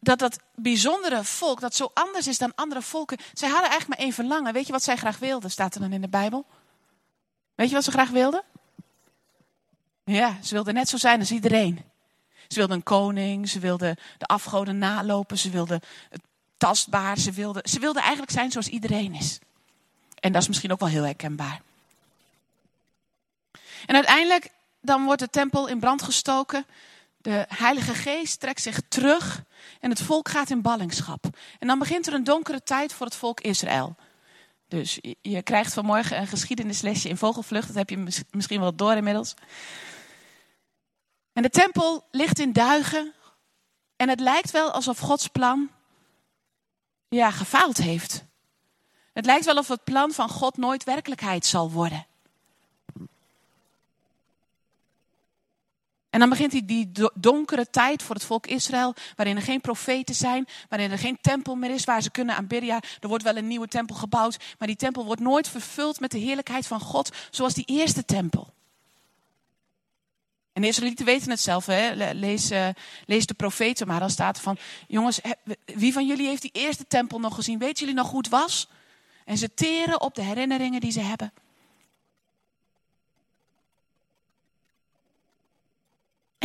dat 0.00 0.18
dat 0.18 0.38
bijzondere 0.54 1.24
volk, 1.24 1.60
dat 1.60 1.74
zo 1.74 1.90
anders 1.94 2.26
is 2.26 2.38
dan 2.38 2.52
andere 2.54 2.82
volken, 2.82 3.18
zij 3.32 3.48
hadden 3.48 3.70
eigenlijk 3.70 3.88
maar 3.88 4.06
één 4.06 4.14
verlangen. 4.14 4.52
Weet 4.52 4.66
je 4.66 4.72
wat 4.72 4.82
zij 4.82 4.96
graag 4.96 5.18
wilden, 5.18 5.50
staat 5.50 5.74
er 5.74 5.80
dan 5.80 5.92
in 5.92 6.00
de 6.00 6.08
Bijbel? 6.08 6.46
Weet 7.54 7.68
je 7.68 7.74
wat 7.74 7.84
ze 7.84 7.90
graag 7.90 8.10
wilden? 8.10 8.42
Ja, 10.04 10.36
ze 10.42 10.54
wilden 10.54 10.74
net 10.74 10.88
zo 10.88 10.96
zijn 10.96 11.20
als 11.20 11.30
iedereen. 11.30 11.84
Ze 12.48 12.58
wilden 12.58 12.76
een 12.76 12.82
koning, 12.82 13.48
ze 13.48 13.58
wilden 13.58 13.96
de 14.18 14.26
afgoden 14.26 14.78
nalopen, 14.78 15.38
ze 15.38 15.50
wilden 15.50 15.80
het 16.08 16.20
tastbaar, 16.56 17.18
ze 17.18 17.32
wilden, 17.32 17.68
ze 17.68 17.78
wilden 17.78 18.02
eigenlijk 18.02 18.32
zijn 18.32 18.50
zoals 18.50 18.68
iedereen 18.68 19.14
is. 19.14 19.38
En 20.20 20.32
dat 20.32 20.42
is 20.42 20.48
misschien 20.48 20.72
ook 20.72 20.80
wel 20.80 20.88
heel 20.88 21.02
herkenbaar. 21.02 21.60
En 23.86 23.94
uiteindelijk, 23.94 24.50
dan 24.80 25.04
wordt 25.04 25.20
de 25.20 25.30
tempel 25.30 25.66
in 25.66 25.80
brand 25.80 26.02
gestoken. 26.02 26.66
De 27.22 27.46
Heilige 27.48 27.94
Geest 27.94 28.40
trekt 28.40 28.62
zich 28.62 28.80
terug 28.88 29.44
en 29.80 29.90
het 29.90 30.02
volk 30.02 30.28
gaat 30.28 30.50
in 30.50 30.62
ballingschap. 30.62 31.24
En 31.58 31.66
dan 31.66 31.78
begint 31.78 32.06
er 32.06 32.14
een 32.14 32.24
donkere 32.24 32.62
tijd 32.62 32.92
voor 32.92 33.06
het 33.06 33.14
volk 33.14 33.40
Israël. 33.40 33.96
Dus 34.68 34.98
je 35.20 35.42
krijgt 35.42 35.72
vanmorgen 35.72 36.18
een 36.18 36.26
geschiedenislesje 36.26 37.08
in 37.08 37.16
vogelvlucht. 37.16 37.66
Dat 37.66 37.76
heb 37.76 37.90
je 37.90 38.24
misschien 38.30 38.60
wel 38.60 38.74
door 38.74 38.94
inmiddels. 38.94 39.34
En 41.32 41.42
de 41.42 41.50
tempel 41.50 42.06
ligt 42.10 42.38
in 42.38 42.52
duigen. 42.52 43.14
En 43.96 44.08
het 44.08 44.20
lijkt 44.20 44.50
wel 44.50 44.70
alsof 44.70 44.98
Gods 44.98 45.28
plan 45.28 45.70
ja, 47.08 47.30
gefaald 47.30 47.76
heeft. 47.76 48.24
Het 49.12 49.26
lijkt 49.26 49.44
wel 49.44 49.56
of 49.56 49.68
het 49.68 49.84
plan 49.84 50.12
van 50.12 50.28
God 50.28 50.56
nooit 50.56 50.84
werkelijkheid 50.84 51.46
zal 51.46 51.70
worden. 51.70 52.06
En 56.10 56.20
dan 56.20 56.28
begint 56.28 56.68
die, 56.68 56.90
donkere 57.14 57.70
tijd 57.70 58.02
voor 58.02 58.14
het 58.14 58.24
volk 58.24 58.46
Israël, 58.46 58.94
waarin 59.16 59.36
er 59.36 59.42
geen 59.42 59.60
profeten 59.60 60.14
zijn, 60.14 60.46
waarin 60.68 60.90
er 60.90 60.98
geen 60.98 61.18
tempel 61.20 61.54
meer 61.54 61.70
is 61.70 61.84
waar 61.84 62.02
ze 62.02 62.10
kunnen 62.10 62.36
aanbidden. 62.36 62.68
Ja, 62.68 62.80
er 63.00 63.08
wordt 63.08 63.24
wel 63.24 63.36
een 63.36 63.46
nieuwe 63.46 63.68
tempel 63.68 63.96
gebouwd, 63.96 64.36
maar 64.58 64.68
die 64.68 64.76
tempel 64.76 65.04
wordt 65.04 65.20
nooit 65.20 65.48
vervuld 65.48 66.00
met 66.00 66.10
de 66.10 66.18
heerlijkheid 66.18 66.66
van 66.66 66.80
God, 66.80 67.10
zoals 67.30 67.54
die 67.54 67.64
eerste 67.64 68.04
tempel. 68.04 68.52
En 70.52 70.62
de 70.62 70.68
Israëlieten 70.68 71.04
weten 71.04 71.30
het 71.30 71.40
zelf, 71.40 71.66
hè? 71.66 72.12
Lees, 72.12 72.50
uh, 72.50 72.68
lees 73.06 73.26
de 73.26 73.34
profeten 73.34 73.86
maar. 73.86 74.00
Dan 74.00 74.10
staat 74.10 74.36
er 74.36 74.42
van, 74.42 74.58
jongens, 74.86 75.20
wie 75.64 75.92
van 75.92 76.06
jullie 76.06 76.26
heeft 76.26 76.42
die 76.42 76.50
eerste 76.52 76.86
tempel 76.86 77.20
nog 77.20 77.34
gezien? 77.34 77.58
Weet 77.58 77.78
jullie 77.78 77.94
nog 77.94 78.10
hoe 78.10 78.18
het 78.18 78.28
was? 78.28 78.68
En 79.24 79.38
ze 79.38 79.54
teren 79.54 80.00
op 80.00 80.14
de 80.14 80.22
herinneringen 80.22 80.80
die 80.80 80.92
ze 80.92 81.00
hebben. 81.00 81.32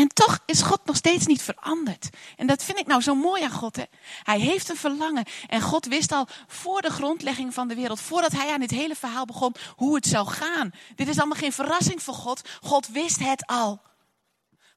En 0.06 0.14
toch 0.14 0.40
is 0.46 0.62
God 0.62 0.86
nog 0.86 0.96
steeds 0.96 1.26
niet 1.26 1.42
veranderd. 1.42 2.10
En 2.36 2.48
dat 2.48 2.64
vind 2.64 2.78
ik 2.78 2.88
nou 2.88 3.02
zo 3.02 3.16
mooi 3.16 3.44
aan 3.44 3.52
God. 3.52 3.76
Hè? 3.76 3.84
Hij 4.24 4.40
heeft 4.40 4.70
een 4.70 4.76
verlangen. 4.76 5.26
En 5.48 5.62
God 5.62 5.86
wist 5.86 6.12
al 6.12 6.28
voor 6.48 6.82
de 6.82 6.90
grondlegging 6.90 7.54
van 7.54 7.68
de 7.68 7.76
wereld, 7.76 8.02
voordat 8.02 8.32
hij 8.32 8.54
aan 8.54 8.60
dit 8.60 8.72
hele 8.72 8.96
verhaal 8.96 9.26
begon, 9.26 9.56
hoe 9.76 9.96
het 9.96 10.06
zou 10.06 10.28
gaan. 10.28 10.72
Dit 10.96 11.08
is 11.08 11.18
allemaal 11.18 11.38
geen 11.38 11.52
verrassing 11.52 12.04
voor 12.04 12.14
God. 12.14 12.50
God 12.62 12.88
wist 12.88 13.20
het 13.20 13.46
al. 13.46 13.82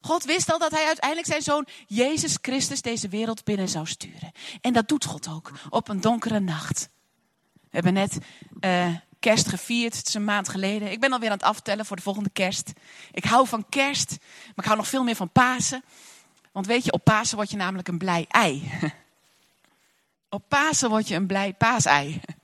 God 0.01 0.23
wist 0.23 0.51
al 0.51 0.59
dat 0.59 0.71
hij 0.71 0.85
uiteindelijk 0.85 1.27
zijn 1.27 1.41
zoon 1.41 1.67
Jezus 1.87 2.37
Christus 2.41 2.81
deze 2.81 3.07
wereld 3.07 3.43
binnen 3.43 3.69
zou 3.69 3.85
sturen. 3.85 4.31
En 4.61 4.73
dat 4.73 4.87
doet 4.87 5.05
God 5.05 5.27
ook 5.27 5.51
op 5.69 5.87
een 5.89 6.01
donkere 6.01 6.39
nacht. 6.39 6.89
We 7.53 7.69
hebben 7.69 7.93
net 7.93 8.17
uh, 8.59 8.95
kerst 9.19 9.47
gevierd, 9.47 9.97
het 9.97 10.07
is 10.07 10.13
een 10.13 10.23
maand 10.23 10.49
geleden. 10.49 10.91
Ik 10.91 10.99
ben 10.99 11.13
alweer 11.13 11.29
aan 11.29 11.37
het 11.37 11.45
aftellen 11.45 11.85
voor 11.85 11.95
de 11.95 12.01
volgende 12.01 12.29
kerst. 12.29 12.71
Ik 13.11 13.23
hou 13.23 13.47
van 13.47 13.65
kerst, 13.69 14.09
maar 14.19 14.55
ik 14.55 14.65
hou 14.65 14.77
nog 14.77 14.87
veel 14.87 15.03
meer 15.03 15.15
van 15.15 15.29
Pasen. 15.29 15.83
Want 16.51 16.65
weet 16.65 16.85
je, 16.85 16.91
op 16.91 17.03
Pasen 17.03 17.37
word 17.37 17.51
je 17.51 17.57
namelijk 17.57 17.87
een 17.87 17.97
blij 17.97 18.25
ei. 18.29 18.71
Op 20.29 20.43
Pasen 20.47 20.89
word 20.89 21.07
je 21.07 21.15
een 21.15 21.27
blij 21.27 21.53
paasei. 21.53 22.19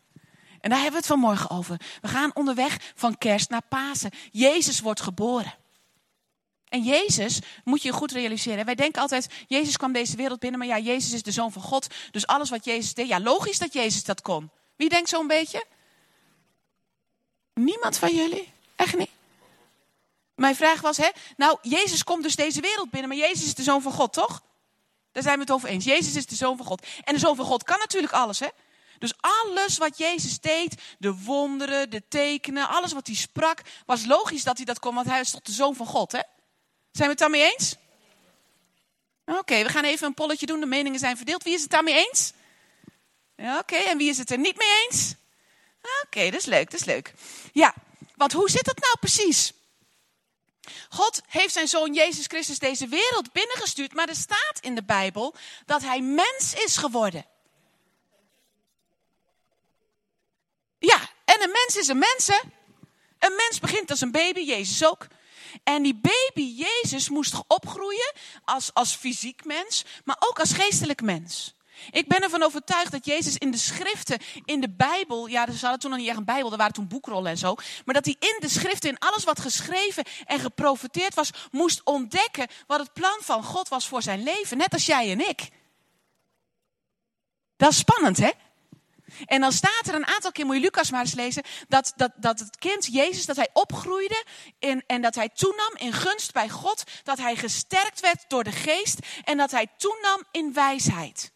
En 0.62 0.72
daar 0.72 0.80
hebben 0.82 1.02
we 1.02 1.08
het 1.08 1.16
vanmorgen 1.16 1.50
over. 1.50 1.82
We 2.02 2.08
gaan 2.08 2.32
onderweg 2.34 2.78
van 2.96 3.18
kerst 3.18 3.50
naar 3.50 3.62
Pasen. 3.70 4.12
Jezus 4.32 4.80
wordt 4.80 5.02
geboren. 5.02 5.54
En 6.70 6.84
Jezus, 6.84 7.40
moet 7.64 7.82
je 7.82 7.92
goed 7.92 8.12
realiseren. 8.12 8.66
Wij 8.66 8.76
denken 8.76 9.02
altijd, 9.02 9.30
Jezus 9.48 9.78
kwam 9.78 9.92
deze 9.92 10.16
wereld 10.16 10.40
binnen, 10.40 10.60
maar 10.60 10.68
ja, 10.68 10.80
Jezus 10.80 11.14
is 11.14 11.24
de 11.24 11.32
zoon 11.32 11.52
van 11.52 11.62
God. 11.62 11.88
Dus 12.12 12.28
alles 12.28 12.50
wat 12.50 12.66
Jezus 12.66 12.94
deed, 12.94 13.08
ja, 13.08 13.20
logisch 13.20 13.58
dat 13.58 13.74
Jezus 13.74 14.04
dat 14.04 14.22
kon. 14.22 14.50
Wie 14.76 14.90
denkt 14.90 15.10
zo'n 15.10 15.28
beetje? 15.28 15.66
Niemand 17.60 17.98
van 17.98 18.16
jullie? 18.16 18.52
Echt 18.76 18.98
niet? 18.98 19.10
Mijn 20.36 20.56
vraag 20.56 20.82
was, 20.82 20.98
hè, 20.98 21.10
nou, 21.38 21.58
Jezus 21.62 22.04
komt 22.04 22.24
dus 22.24 22.36
deze 22.36 22.62
wereld 22.62 22.90
binnen, 22.90 23.10
maar 23.10 23.28
Jezus 23.28 23.46
is 23.46 23.56
de 23.56 23.64
zoon 23.64 23.82
van 23.82 23.92
God, 23.92 24.14
toch? 24.14 24.44
Daar 25.12 25.24
zijn 25.24 25.36
we 25.36 25.42
het 25.42 25.52
over 25.52 25.70
eens. 25.70 25.86
Jezus 25.86 26.16
is 26.16 26.26
de 26.26 26.36
zoon 26.36 26.58
van 26.58 26.66
God. 26.66 26.86
En 27.04 27.14
de 27.14 27.20
zoon 27.20 27.36
van 27.36 27.46
God 27.46 27.64
kan 27.64 27.80
natuurlijk 27.80 28.14
alles, 28.14 28.40
hè? 28.40 28.48
Dus 29.00 29.14
alles 29.20 29.78
wat 29.78 29.98
Jezus 29.98 30.40
deed, 30.40 30.76
de 31.00 31.14
wonderen, 31.14 31.90
de 31.90 32.04
tekenen, 32.08 32.68
alles 32.68 32.94
wat 32.94 33.08
hij 33.08 33.16
sprak, 33.16 33.62
was 33.86 34.06
logisch 34.06 34.44
dat 34.44 34.58
hij 34.58 34.66
dat 34.66 34.80
kon, 34.80 34.96
want 34.96 35.08
hij 35.08 35.20
is 35.20 35.32
toch 35.32 35.42
de 35.42 35.52
zoon 35.52 35.76
van 35.76 35.86
God, 35.86 36.12
hè? 36.12 36.22
Zijn 36.92 37.08
we 37.08 37.14
het 37.14 37.18
daarmee 37.18 37.52
eens? 37.52 37.76
Oké, 39.26 39.64
we 39.64 39.70
gaan 39.70 39.84
even 39.84 40.08
een 40.08 40.14
polletje 40.14 40.46
doen. 40.46 40.60
De 40.60 40.66
meningen 40.66 41.00
zijn 41.00 41.18
verdeeld. 41.18 41.44
Wie 41.44 41.54
is 41.54 41.62
het 41.62 41.72
daarmee 41.72 42.08
eens? 42.08 42.34
Ja, 43.36 43.60
Oké, 43.60 43.76
en 43.76 43.98
wie 43.98 44.10
is 44.10 44.18
het 44.18 44.32
er 44.32 44.38
niet 44.38 44.58
mee 44.58 44.86
eens? 44.86 45.16
Oké, 46.04 46.30
dat 46.30 46.40
is 46.40 46.46
leuk, 46.46 46.72
dat 46.72 46.80
is 46.80 46.86
leuk. 46.86 47.14
Ja, 47.54 47.74
want 48.16 48.32
hoe 48.32 48.50
zit 48.50 48.66
het 48.66 48.80
nou 48.80 48.98
precies? 49.00 49.54
God 50.90 51.22
heeft 51.28 51.54
zijn 51.54 51.68
zoon 51.68 51.94
Jezus 51.94 52.26
Christus 52.26 52.60
deze 52.60 52.88
wereld 52.88 53.32
binnengestuurd, 53.32 53.94
maar 53.94 54.10
er 54.10 54.16
staat 54.16 54.60
in 54.62 54.76
de 54.76 54.84
Bijbel 54.84 55.36
dat 55.66 55.82
hij 55.82 56.02
mens 56.02 56.54
is 56.54 56.78
geworden. 56.78 57.26
Ja, 60.80 61.10
en 61.26 61.42
een 61.42 61.52
mens 61.52 61.76
is 61.76 61.88
een 61.88 61.98
mens, 61.98 62.28
hè? 62.28 62.40
Een 63.20 63.36
mens 63.36 63.60
begint 63.60 63.90
als 63.90 64.02
een 64.02 64.12
baby, 64.12 64.40
Jezus 64.40 64.86
ook. 64.86 65.08
En 65.64 65.84
die 65.84 66.00
baby 66.02 66.66
Jezus 66.66 67.10
moest 67.10 67.34
opgroeien 67.48 68.14
als, 68.44 68.74
als 68.74 68.96
fysiek 68.96 69.46
mens, 69.46 69.86
maar 70.04 70.18
ook 70.20 70.40
als 70.40 70.54
geestelijk 70.54 71.02
mens. 71.02 71.56
Ik 71.92 72.08
ben 72.08 72.22
ervan 72.22 72.44
overtuigd 72.44 72.92
dat 72.92 73.06
Jezus 73.06 73.38
in 73.38 73.52
de 73.52 73.58
schriften, 73.58 74.20
in 74.46 74.62
de 74.62 74.70
Bijbel, 74.70 75.28
ja, 75.28 75.52
ze 75.52 75.60
hadden 75.60 75.80
toen 75.80 75.90
nog 75.90 76.00
niet 76.00 76.10
echt 76.10 76.18
een 76.18 76.26
Bijbel, 76.26 76.52
er 76.52 76.58
waren 76.58 76.74
toen 76.74 76.88
boekrollen 76.88 77.32
en 77.32 77.38
zo, 77.38 77.56
maar 77.86 77.94
dat 77.96 78.06
hij 78.06 78.16
in 78.20 78.38
de 78.40 78.50
schriften, 78.50 78.90
in 78.90 79.00
alles 79.00 79.24
wat 79.24 79.40
geschreven 79.40 80.04
en 80.26 80.40
geprofeteerd 80.40 81.14
was, 81.14 81.30
moest 81.52 81.82
ontdekken 81.84 82.48
wat 82.68 82.80
het 82.80 82.94
plan 82.94 83.18
van 83.22 83.44
God 83.44 83.68
was 83.68 83.88
voor 83.88 84.02
zijn 84.02 84.24
leven, 84.24 84.58
net 84.58 84.74
als 84.74 84.86
jij 84.86 85.12
en 85.12 85.30
ik. 85.30 85.50
Dat 87.58 87.72
is 87.72 87.78
spannend, 87.78 88.18
hè? 88.18 88.32
En 89.26 89.42
dan 89.42 89.52
staat 89.52 89.88
er 89.88 89.96
een 89.96 90.08
aantal 90.08 90.32
keer, 90.32 90.46
moet 90.46 90.56
je 90.56 90.62
Lucas 90.62 90.92
maar 90.92 91.02
eens 91.02 91.14
lezen, 91.14 91.44
dat, 91.68 91.94
dat, 91.96 92.12
dat 92.16 92.40
het 92.40 92.58
kind 92.58 92.86
Jezus, 92.86 93.26
dat 93.26 93.36
hij 93.36 93.50
opgroeide 93.54 94.26
in, 94.60 94.84
en 94.88 95.02
dat 95.02 95.16
hij 95.16 95.30
toenam 95.30 95.76
in 95.76 95.94
gunst 95.94 96.34
bij 96.34 96.50
God, 96.50 96.84
dat 97.04 97.18
hij 97.18 97.36
gesterkt 97.36 98.00
werd 98.00 98.26
door 98.28 98.44
de 98.44 98.52
geest 98.52 99.00
en 99.24 99.38
dat 99.38 99.52
hij 99.52 99.68
toenam 99.78 100.24
in 100.32 100.54
wijsheid. 100.54 101.34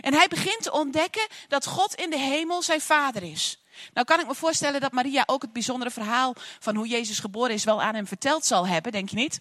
En 0.00 0.14
hij 0.14 0.28
begint 0.28 0.62
te 0.62 0.72
ontdekken 0.72 1.26
dat 1.48 1.66
God 1.66 1.94
in 1.94 2.10
de 2.10 2.18
hemel 2.18 2.62
zijn 2.62 2.80
vader 2.80 3.22
is. 3.22 3.60
Nou 3.92 4.06
kan 4.06 4.20
ik 4.20 4.26
me 4.26 4.34
voorstellen 4.34 4.80
dat 4.80 4.92
Maria 4.92 5.22
ook 5.26 5.42
het 5.42 5.52
bijzondere 5.52 5.90
verhaal 5.90 6.34
van 6.58 6.76
hoe 6.76 6.86
Jezus 6.86 7.18
geboren 7.18 7.54
is 7.54 7.64
wel 7.64 7.82
aan 7.82 7.94
hem 7.94 8.06
verteld 8.06 8.46
zal 8.46 8.66
hebben, 8.66 8.92
denk 8.92 9.08
je 9.08 9.16
niet? 9.16 9.38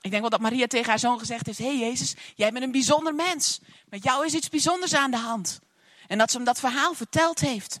Ik 0.00 0.10
denk 0.10 0.20
wel 0.20 0.30
dat 0.30 0.40
Maria 0.40 0.66
tegen 0.66 0.88
haar 0.88 0.98
zoon 0.98 1.18
gezegd 1.18 1.46
heeft: 1.46 1.58
Hé 1.58 1.64
hey 1.64 1.78
Jezus, 1.78 2.14
jij 2.34 2.52
bent 2.52 2.64
een 2.64 2.70
bijzonder 2.70 3.14
mens. 3.14 3.60
Met 3.88 4.02
jou 4.02 4.26
is 4.26 4.34
iets 4.34 4.48
bijzonders 4.48 4.94
aan 4.94 5.10
de 5.10 5.16
hand. 5.16 5.60
En 6.06 6.18
dat 6.18 6.30
ze 6.30 6.36
hem 6.36 6.46
dat 6.46 6.60
verhaal 6.60 6.94
verteld 6.94 7.40
heeft. 7.40 7.80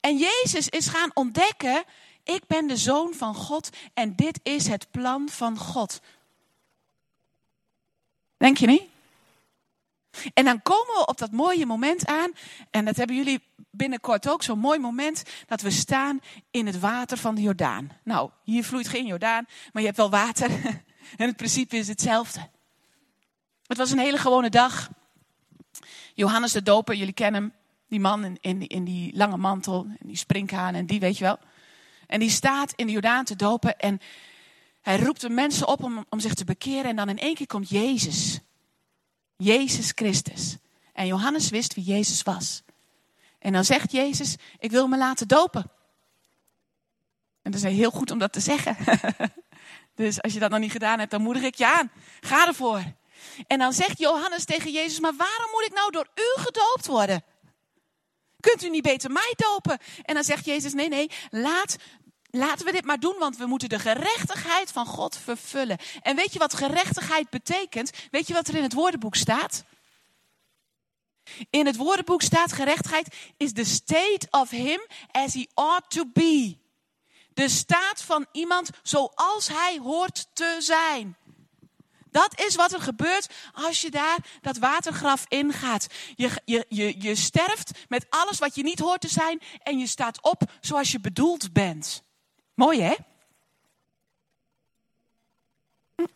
En 0.00 0.16
Jezus 0.16 0.68
is 0.68 0.86
gaan 0.86 1.10
ontdekken: 1.14 1.84
ik 2.24 2.46
ben 2.46 2.66
de 2.66 2.76
zoon 2.76 3.14
van 3.14 3.34
God 3.34 3.68
en 3.94 4.16
dit 4.16 4.40
is 4.42 4.66
het 4.66 4.90
plan 4.90 5.28
van 5.28 5.58
God. 5.58 6.00
Denk 8.36 8.56
je 8.56 8.66
niet? 8.66 8.91
En 10.34 10.44
dan 10.44 10.62
komen 10.62 10.94
we 10.94 11.06
op 11.06 11.18
dat 11.18 11.30
mooie 11.30 11.66
moment 11.66 12.06
aan. 12.06 12.32
En 12.70 12.84
dat 12.84 12.96
hebben 12.96 13.16
jullie 13.16 13.40
binnenkort 13.70 14.28
ook, 14.28 14.42
zo'n 14.42 14.58
mooi 14.58 14.78
moment. 14.78 15.22
Dat 15.46 15.60
we 15.60 15.70
staan 15.70 16.20
in 16.50 16.66
het 16.66 16.80
water 16.80 17.16
van 17.16 17.34
de 17.34 17.40
Jordaan. 17.40 17.90
Nou, 18.04 18.30
hier 18.44 18.64
vloeit 18.64 18.88
geen 18.88 19.06
Jordaan, 19.06 19.46
maar 19.72 19.82
je 19.82 19.88
hebt 19.88 20.00
wel 20.00 20.10
water. 20.10 20.50
En 21.16 21.26
het 21.26 21.36
principe 21.36 21.76
is 21.76 21.88
hetzelfde. 21.88 22.48
Het 23.66 23.76
was 23.76 23.90
een 23.90 23.98
hele 23.98 24.18
gewone 24.18 24.50
dag. 24.50 24.90
Johannes 26.14 26.52
de 26.52 26.62
Doper, 26.62 26.94
jullie 26.94 27.12
kennen 27.12 27.42
hem. 27.42 27.52
Die 27.88 28.00
man 28.00 28.24
in, 28.24 28.38
in, 28.40 28.66
in 28.66 28.84
die 28.84 29.16
lange 29.16 29.36
mantel, 29.36 29.86
en 29.88 30.06
die 30.06 30.16
springhaan 30.16 30.74
en 30.74 30.86
die 30.86 31.00
weet 31.00 31.18
je 31.18 31.24
wel. 31.24 31.38
En 32.06 32.20
die 32.20 32.30
staat 32.30 32.72
in 32.76 32.86
de 32.86 32.92
Jordaan 32.92 33.24
te 33.24 33.36
dopen 33.36 33.78
en 33.78 34.00
hij 34.80 34.98
roept 34.98 35.20
de 35.20 35.30
mensen 35.30 35.68
op 35.68 35.82
om, 35.82 36.04
om 36.08 36.20
zich 36.20 36.34
te 36.34 36.44
bekeren. 36.44 36.84
En 36.84 36.96
dan 36.96 37.08
in 37.08 37.18
één 37.18 37.34
keer 37.34 37.46
komt 37.46 37.68
Jezus. 37.68 38.40
Jezus 39.36 39.92
Christus. 39.94 40.56
En 40.92 41.06
Johannes 41.06 41.50
wist 41.50 41.74
wie 41.74 41.84
Jezus 41.84 42.22
was. 42.22 42.62
En 43.38 43.52
dan 43.52 43.64
zegt 43.64 43.92
Jezus, 43.92 44.36
ik 44.58 44.70
wil 44.70 44.86
me 44.86 44.96
laten 44.96 45.28
dopen. 45.28 45.70
En 47.42 47.50
dat 47.50 47.62
is 47.62 47.76
heel 47.76 47.90
goed 47.90 48.10
om 48.10 48.18
dat 48.18 48.32
te 48.32 48.40
zeggen. 48.40 48.76
dus 49.94 50.22
als 50.22 50.32
je 50.32 50.38
dat 50.38 50.50
nog 50.50 50.58
niet 50.58 50.72
gedaan 50.72 50.98
hebt, 50.98 51.10
dan 51.10 51.22
moedig 51.22 51.42
ik 51.42 51.54
je 51.54 51.66
aan. 51.66 51.90
Ga 52.20 52.46
ervoor. 52.46 52.82
En 53.46 53.58
dan 53.58 53.72
zegt 53.72 53.98
Johannes 53.98 54.44
tegen 54.44 54.72
Jezus, 54.72 55.00
maar 55.00 55.16
waarom 55.16 55.50
moet 55.52 55.64
ik 55.64 55.72
nou 55.72 55.90
door 55.90 56.08
u 56.14 56.40
gedoopt 56.40 56.86
worden? 56.86 57.24
Kunt 58.40 58.64
u 58.64 58.70
niet 58.70 58.82
beter 58.82 59.10
mij 59.10 59.34
dopen? 59.36 59.78
En 60.02 60.14
dan 60.14 60.24
zegt 60.24 60.44
Jezus, 60.44 60.72
nee, 60.72 60.88
nee, 60.88 61.10
laat, 61.30 61.76
laten 62.32 62.66
we 62.66 62.72
dit 62.72 62.84
maar 62.84 63.00
doen, 63.00 63.16
want 63.18 63.36
we 63.36 63.46
moeten 63.46 63.68
de 63.68 63.78
gerechtigheid 63.78 64.72
van 64.72 64.86
God 64.86 65.16
vervullen. 65.16 65.78
En 66.02 66.16
weet 66.16 66.32
je 66.32 66.38
wat 66.38 66.54
gerechtigheid 66.54 67.30
betekent? 67.30 67.90
Weet 68.10 68.26
je 68.26 68.34
wat 68.34 68.48
er 68.48 68.54
in 68.54 68.62
het 68.62 68.72
woordenboek 68.72 69.14
staat? 69.14 69.64
In 71.50 71.66
het 71.66 71.76
woordenboek 71.76 72.22
staat 72.22 72.52
gerechtigheid 72.52 73.14
is 73.36 73.52
the 73.52 73.64
state 73.64 74.26
of 74.30 74.50
him 74.50 74.80
as 75.10 75.34
he 75.34 75.46
ought 75.54 75.90
to 75.90 76.04
be. 76.12 76.56
De 77.34 77.48
staat 77.48 78.02
van 78.02 78.26
iemand 78.32 78.70
zoals 78.82 79.48
hij 79.48 79.78
hoort 79.82 80.26
te 80.32 80.56
zijn. 80.58 81.16
Dat 82.10 82.40
is 82.40 82.54
wat 82.54 82.72
er 82.72 82.80
gebeurt 82.80 83.28
als 83.52 83.80
je 83.80 83.90
daar 83.90 84.18
dat 84.40 84.58
watergraf 84.58 85.24
ingaat. 85.28 85.86
Je, 86.14 86.30
je, 86.44 86.66
je, 86.68 86.94
je 87.02 87.14
sterft 87.14 87.70
met 87.88 88.06
alles 88.08 88.38
wat 88.38 88.54
je 88.54 88.62
niet 88.62 88.78
hoort 88.78 89.00
te 89.00 89.08
zijn 89.08 89.40
en 89.62 89.78
je 89.78 89.86
staat 89.86 90.22
op 90.22 90.42
zoals 90.60 90.92
je 90.92 91.00
bedoeld 91.00 91.52
bent. 91.52 92.02
Mooi 92.54 92.80
hè? 92.80 92.94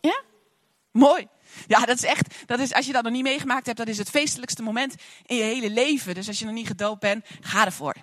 Ja? 0.00 0.22
Mooi. 0.90 1.28
Ja, 1.66 1.84
dat 1.84 1.96
is 1.96 2.04
echt, 2.04 2.46
dat 2.46 2.58
is, 2.58 2.72
als 2.72 2.86
je 2.86 2.92
dat 2.92 3.02
nog 3.02 3.12
niet 3.12 3.22
meegemaakt 3.22 3.66
hebt, 3.66 3.78
dat 3.78 3.88
is 3.88 3.98
het 3.98 4.10
feestelijkste 4.10 4.62
moment 4.62 4.94
in 5.26 5.36
je 5.36 5.42
hele 5.42 5.70
leven. 5.70 6.14
Dus 6.14 6.28
als 6.28 6.38
je 6.38 6.44
nog 6.44 6.54
niet 6.54 6.66
gedoopt 6.66 7.00
bent, 7.00 7.24
ga 7.40 7.64
ervoor. 7.64 7.94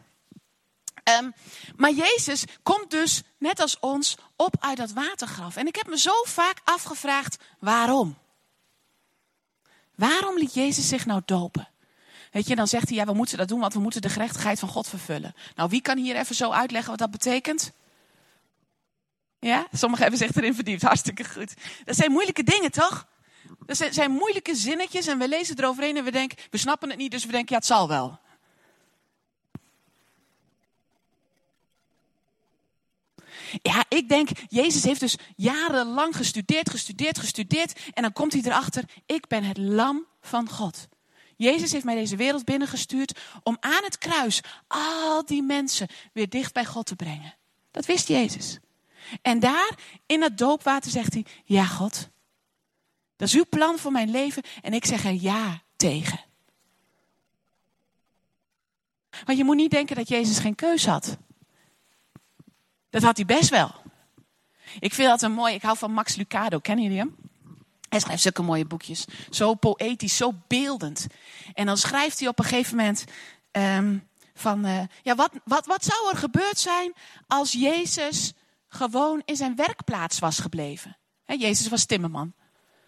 Um, 1.19 1.33
maar 1.75 1.91
Jezus 1.91 2.43
komt 2.63 2.91
dus, 2.91 3.21
net 3.37 3.59
als 3.59 3.79
ons, 3.79 4.17
op 4.35 4.55
uit 4.59 4.77
dat 4.77 4.91
watergraf. 4.91 5.55
En 5.55 5.67
ik 5.67 5.75
heb 5.75 5.87
me 5.87 5.97
zo 5.97 6.23
vaak 6.23 6.61
afgevraagd, 6.63 7.37
waarom? 7.59 8.17
Waarom 9.95 10.37
liet 10.37 10.53
Jezus 10.53 10.87
zich 10.87 11.05
nou 11.05 11.21
dopen? 11.25 11.67
Weet 12.31 12.47
je, 12.47 12.55
dan 12.55 12.67
zegt 12.67 12.87
hij, 12.89 12.97
ja, 12.97 13.05
we 13.05 13.13
moeten 13.13 13.37
dat 13.37 13.47
doen, 13.47 13.59
want 13.59 13.73
we 13.73 13.79
moeten 13.79 14.01
de 14.01 14.09
gerechtigheid 14.09 14.59
van 14.59 14.69
God 14.69 14.87
vervullen. 14.87 15.35
Nou, 15.55 15.69
wie 15.69 15.81
kan 15.81 15.97
hier 15.97 16.15
even 16.15 16.35
zo 16.35 16.51
uitleggen 16.51 16.89
wat 16.89 16.99
dat 16.99 17.11
betekent? 17.11 17.71
Ja, 19.43 19.67
sommigen 19.71 20.01
hebben 20.01 20.27
zich 20.27 20.35
erin 20.35 20.55
verdiept, 20.55 20.81
hartstikke 20.81 21.23
goed. 21.23 21.53
Dat 21.83 21.95
zijn 21.95 22.11
moeilijke 22.11 22.43
dingen, 22.43 22.71
toch? 22.71 23.07
Dat 23.65 23.77
zijn, 23.77 23.93
zijn 23.93 24.11
moeilijke 24.11 24.55
zinnetjes 24.55 25.07
en 25.07 25.17
we 25.17 25.27
lezen 25.27 25.57
eroverheen 25.57 25.97
en 25.97 26.03
we 26.03 26.11
denken, 26.11 26.37
we 26.49 26.57
snappen 26.57 26.89
het 26.89 26.97
niet, 26.97 27.11
dus 27.11 27.25
we 27.25 27.31
denken, 27.31 27.49
ja, 27.49 27.57
het 27.57 27.65
zal 27.65 27.87
wel. 27.87 28.19
Ja, 33.61 33.85
ik 33.89 34.09
denk, 34.09 34.29
Jezus 34.47 34.83
heeft 34.83 34.99
dus 34.99 35.17
jarenlang 35.35 36.15
gestudeerd, 36.15 36.69
gestudeerd, 36.69 37.19
gestudeerd. 37.19 37.79
En 37.93 38.01
dan 38.01 38.13
komt 38.13 38.33
hij 38.33 38.41
erachter, 38.41 38.83
ik 39.05 39.27
ben 39.27 39.43
het 39.43 39.57
lam 39.57 40.05
van 40.21 40.49
God. 40.49 40.87
Jezus 41.35 41.71
heeft 41.71 41.85
mij 41.85 41.95
deze 41.95 42.15
wereld 42.15 42.45
binnengestuurd 42.45 43.19
om 43.43 43.57
aan 43.59 43.83
het 43.83 43.97
kruis 43.97 44.41
al 44.67 45.25
die 45.25 45.43
mensen 45.43 45.87
weer 46.13 46.29
dicht 46.29 46.53
bij 46.53 46.65
God 46.65 46.85
te 46.85 46.95
brengen. 46.95 47.35
Dat 47.71 47.85
wist 47.85 48.07
Jezus. 48.07 48.59
En 49.21 49.39
daar 49.39 49.77
in 50.05 50.19
dat 50.19 50.37
doopwater 50.37 50.91
zegt 50.91 51.13
hij, 51.13 51.25
ja 51.45 51.65
God, 51.65 52.09
dat 53.15 53.27
is 53.27 53.35
uw 53.35 53.45
plan 53.49 53.77
voor 53.77 53.91
mijn 53.91 54.11
leven 54.11 54.43
en 54.61 54.73
ik 54.73 54.85
zeg 54.85 55.05
er 55.05 55.13
ja 55.13 55.61
tegen. 55.75 56.19
Want 59.25 59.37
je 59.37 59.43
moet 59.43 59.55
niet 59.55 59.71
denken 59.71 59.95
dat 59.95 60.07
Jezus 60.07 60.39
geen 60.39 60.55
keus 60.55 60.85
had. 60.85 61.17
Dat 62.89 63.01
had 63.01 63.15
hij 63.15 63.25
best 63.25 63.49
wel. 63.49 63.71
Ik 64.79 64.93
vind 64.93 65.09
dat 65.09 65.21
een 65.21 65.31
mooi, 65.31 65.53
ik 65.53 65.61
hou 65.61 65.77
van 65.77 65.91
Max 65.91 66.15
Lucado, 66.15 66.59
kennen 66.59 66.83
jullie 66.83 66.99
hem? 66.99 67.15
Hij 67.89 67.99
schrijft 67.99 68.21
zulke 68.21 68.41
mooie 68.41 68.65
boekjes. 68.65 69.05
Zo 69.29 69.53
poëtisch, 69.53 70.17
zo 70.17 70.33
beeldend. 70.47 71.07
En 71.53 71.65
dan 71.65 71.77
schrijft 71.77 72.19
hij 72.19 72.27
op 72.27 72.39
een 72.39 72.45
gegeven 72.45 72.75
moment 72.75 73.03
um, 73.51 74.07
van, 74.33 74.65
uh, 74.65 74.81
ja, 75.01 75.15
wat, 75.15 75.31
wat, 75.43 75.65
wat 75.65 75.83
zou 75.85 76.09
er 76.09 76.17
gebeurd 76.17 76.59
zijn 76.59 76.93
als 77.27 77.51
Jezus 77.51 78.33
gewoon 78.73 79.21
in 79.25 79.35
zijn 79.35 79.55
werkplaats 79.55 80.19
was 80.19 80.39
gebleven? 80.39 80.97
Jezus 81.25 81.67
was 81.67 81.85
timmerman 81.85 82.33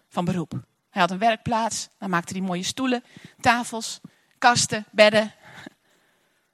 van 0.08 0.24
beroep. 0.24 0.52
Hij 0.90 1.00
had 1.00 1.10
een 1.10 1.18
werkplaats, 1.18 1.88
dan 1.98 2.10
maakte 2.10 2.32
hij 2.32 2.42
mooie 2.42 2.62
stoelen, 2.62 3.04
tafels, 3.40 4.00
kasten, 4.38 4.86
bedden. 4.90 5.34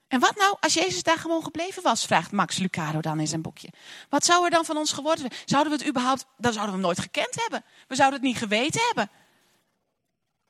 En 0.07 0.19
wat 0.19 0.35
nou 0.35 0.57
als 0.59 0.73
Jezus 0.73 1.03
daar 1.03 1.17
gewoon 1.17 1.43
gebleven 1.43 1.83
was, 1.83 2.05
vraagt 2.05 2.31
Max 2.31 2.57
Lucado 2.57 2.99
dan 2.99 3.19
in 3.19 3.27
zijn 3.27 3.41
boekje. 3.41 3.69
Wat 4.09 4.25
zou 4.25 4.45
er 4.45 4.51
dan 4.51 4.65
van 4.65 4.77
ons 4.77 4.91
geworden 4.91 5.19
zijn? 5.19 5.41
Zouden 5.45 5.71
we 5.71 5.77
het 5.77 5.87
überhaupt, 5.87 6.25
dan 6.37 6.53
zouden 6.53 6.75
we 6.75 6.81
hem 6.81 6.87
nooit 6.87 6.99
gekend 6.99 7.35
hebben. 7.35 7.63
We 7.87 7.95
zouden 7.95 8.19
het 8.19 8.27
niet 8.27 8.37
geweten 8.37 8.81
hebben. 8.85 9.09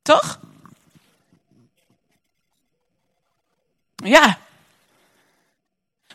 Toch? 0.02 0.40
Ja. 3.96 4.40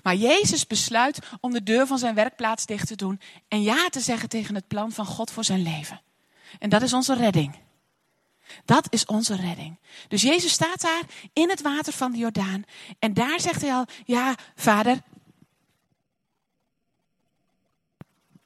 Maar 0.03 0.15
Jezus 0.15 0.67
besluit 0.67 1.19
om 1.41 1.53
de 1.53 1.63
deur 1.63 1.87
van 1.87 1.99
zijn 1.99 2.15
werkplaats 2.15 2.67
dicht 2.67 2.87
te 2.87 2.97
doen 2.97 3.21
en 3.49 3.63
ja 3.63 3.89
te 3.89 4.01
zeggen 4.01 4.29
tegen 4.29 4.55
het 4.55 4.69
plan 4.69 4.93
van 4.93 5.07
God 5.07 5.31
voor 5.31 5.45
zijn 5.45 5.63
leven. 5.63 6.01
En 6.59 6.71
dat 6.71 6.83
is 6.83 6.93
onze 6.93 7.15
redding. 7.15 7.55
Dat 8.65 8.87
is 8.91 9.07
onze 9.07 9.37
redding. 9.37 9.77
Dus 10.09 10.23
Jezus 10.23 10.53
staat 10.53 10.81
daar 10.81 11.03
in 11.33 11.51
het 11.51 11.63
water 11.63 11.93
van 11.93 12.13
de 12.13 12.19
Jordaan. 12.19 12.65
En 12.99 13.15
daar 13.15 13.41
zegt 13.41 13.61
hij 13.61 13.73
al, 13.73 13.85
ja, 14.05 14.35
vader, 14.55 15.01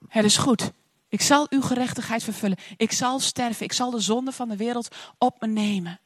het 0.09 0.25
is 0.25 0.37
goed. 0.37 0.71
Ik 1.09 1.21
zal 1.21 1.47
uw 1.51 1.63
gerechtigheid 1.63 2.23
vervullen. 2.23 2.59
Ik 2.77 2.93
zal 2.93 3.21
sterven. 3.21 3.65
Ik 3.65 3.73
zal 3.73 3.91
de 3.91 4.01
zonde 4.01 4.33
van 4.33 4.49
de 4.49 4.57
wereld 4.57 4.97
op 5.19 5.41
me 5.41 5.47
nemen. 5.47 6.01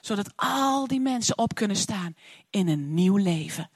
Zodat 0.00 0.32
al 0.36 0.86
die 0.86 1.00
mensen 1.00 1.38
op 1.38 1.54
kunnen 1.54 1.76
staan 1.76 2.16
in 2.50 2.68
een 2.68 2.94
nieuw 2.94 3.16
leven. 3.16 3.70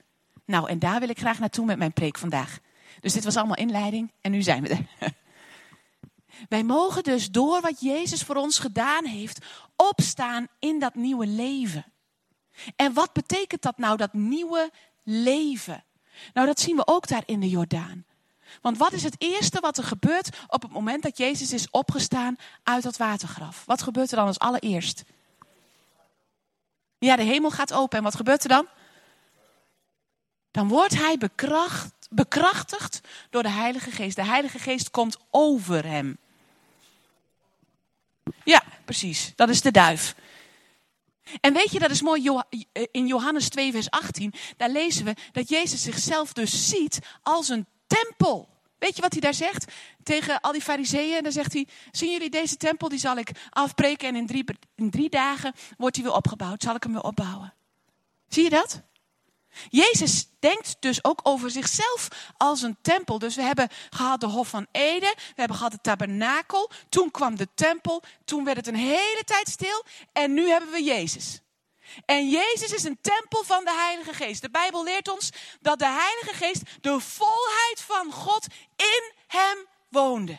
Nou, 0.50 0.68
en 0.68 0.78
daar 0.78 1.00
wil 1.00 1.08
ik 1.08 1.18
graag 1.18 1.38
naartoe 1.38 1.64
met 1.64 1.78
mijn 1.78 1.92
preek 1.92 2.18
vandaag. 2.18 2.58
Dus 3.00 3.12
dit 3.12 3.24
was 3.24 3.36
allemaal 3.36 3.56
inleiding 3.56 4.12
en 4.20 4.30
nu 4.30 4.42
zijn 4.42 4.62
we 4.62 4.68
er. 4.68 4.86
Wij 6.48 6.62
mogen 6.62 7.02
dus 7.02 7.30
door 7.30 7.60
wat 7.60 7.80
Jezus 7.80 8.22
voor 8.22 8.36
ons 8.36 8.58
gedaan 8.58 9.04
heeft, 9.04 9.44
opstaan 9.76 10.48
in 10.58 10.78
dat 10.78 10.94
nieuwe 10.94 11.26
leven. 11.26 11.84
En 12.76 12.92
wat 12.92 13.12
betekent 13.12 13.62
dat 13.62 13.78
nou, 13.78 13.96
dat 13.96 14.12
nieuwe 14.12 14.70
leven? 15.02 15.84
Nou, 16.32 16.46
dat 16.46 16.60
zien 16.60 16.76
we 16.76 16.86
ook 16.86 17.08
daar 17.08 17.22
in 17.26 17.40
de 17.40 17.48
Jordaan. 17.48 18.04
Want 18.60 18.78
wat 18.78 18.92
is 18.92 19.02
het 19.02 19.14
eerste 19.18 19.60
wat 19.60 19.78
er 19.78 19.84
gebeurt 19.84 20.28
op 20.46 20.62
het 20.62 20.72
moment 20.72 21.02
dat 21.02 21.18
Jezus 21.18 21.52
is 21.52 21.70
opgestaan 21.70 22.36
uit 22.62 22.82
dat 22.82 22.96
watergraf? 22.96 23.64
Wat 23.66 23.82
gebeurt 23.82 24.10
er 24.10 24.16
dan 24.16 24.26
als 24.26 24.38
allereerst? 24.38 25.04
Ja, 26.98 27.16
de 27.16 27.22
hemel 27.22 27.50
gaat 27.50 27.72
open 27.72 27.98
en 27.98 28.04
wat 28.04 28.16
gebeurt 28.16 28.42
er 28.42 28.48
dan? 28.48 28.66
Dan 30.50 30.68
wordt 30.68 30.94
hij 30.94 31.18
bekracht, 31.18 31.92
bekrachtigd 32.10 33.00
door 33.30 33.42
de 33.42 33.50
Heilige 33.50 33.90
Geest. 33.90 34.16
De 34.16 34.24
Heilige 34.24 34.58
Geest 34.58 34.90
komt 34.90 35.18
over 35.30 35.86
hem. 35.86 36.18
Ja, 38.44 38.62
precies. 38.84 39.32
Dat 39.36 39.48
is 39.48 39.60
de 39.60 39.70
duif. 39.70 40.14
En 41.40 41.52
weet 41.52 41.72
je, 41.72 41.78
dat 41.78 41.90
is 41.90 42.02
mooi 42.02 42.40
in 42.90 43.06
Johannes 43.06 43.48
2, 43.48 43.72
vers 43.72 43.90
18. 43.90 44.32
Daar 44.56 44.70
lezen 44.70 45.04
we 45.04 45.14
dat 45.32 45.48
Jezus 45.48 45.82
zichzelf 45.82 46.32
dus 46.32 46.68
ziet 46.68 46.98
als 47.22 47.48
een 47.48 47.66
tempel. 47.86 48.48
Weet 48.78 48.96
je 48.96 49.02
wat 49.02 49.12
hij 49.12 49.20
daar 49.20 49.34
zegt? 49.34 49.72
Tegen 50.02 50.40
al 50.40 50.52
die 50.52 50.60
fariseeën. 50.60 51.22
Dan 51.22 51.32
zegt 51.32 51.52
hij, 51.52 51.66
zien 51.90 52.10
jullie 52.10 52.30
deze 52.30 52.56
tempel? 52.56 52.88
Die 52.88 52.98
zal 52.98 53.16
ik 53.16 53.30
afbreken 53.50 54.08
en 54.08 54.16
in 54.16 54.26
drie, 54.26 54.44
in 54.74 54.90
drie 54.90 55.08
dagen 55.08 55.52
wordt 55.76 55.96
hij 55.96 56.04
weer 56.04 56.14
opgebouwd. 56.14 56.62
Zal 56.62 56.74
ik 56.74 56.82
hem 56.82 56.92
weer 56.92 57.02
opbouwen. 57.02 57.54
Zie 58.28 58.42
je 58.42 58.50
dat? 58.50 58.82
Jezus 59.68 60.26
denkt 60.38 60.76
dus 60.80 61.04
ook 61.04 61.20
over 61.22 61.50
zichzelf 61.50 62.08
als 62.36 62.62
een 62.62 62.76
tempel. 62.82 63.18
Dus 63.18 63.34
we 63.34 63.42
hebben 63.42 63.68
gehad 63.90 64.20
de 64.20 64.26
Hof 64.26 64.48
van 64.48 64.66
Eden, 64.72 65.14
we 65.16 65.34
hebben 65.34 65.56
gehad 65.56 65.72
de 65.72 65.80
tabernakel, 65.80 66.70
toen 66.88 67.10
kwam 67.10 67.36
de 67.36 67.48
tempel, 67.54 68.02
toen 68.24 68.44
werd 68.44 68.56
het 68.56 68.66
een 68.66 68.74
hele 68.74 69.22
tijd 69.24 69.48
stil 69.48 69.84
en 70.12 70.34
nu 70.34 70.48
hebben 70.48 70.70
we 70.70 70.82
Jezus. 70.82 71.40
En 72.04 72.28
Jezus 72.28 72.72
is 72.72 72.84
een 72.84 72.98
tempel 73.00 73.44
van 73.44 73.64
de 73.64 73.72
Heilige 73.72 74.12
Geest. 74.12 74.42
De 74.42 74.50
Bijbel 74.50 74.84
leert 74.84 75.08
ons 75.08 75.30
dat 75.60 75.78
de 75.78 75.86
Heilige 75.86 76.44
Geest, 76.44 76.62
de 76.80 77.00
volheid 77.00 77.80
van 77.86 78.12
God, 78.12 78.46
in 78.76 79.12
hem 79.26 79.66
woonde. 79.88 80.38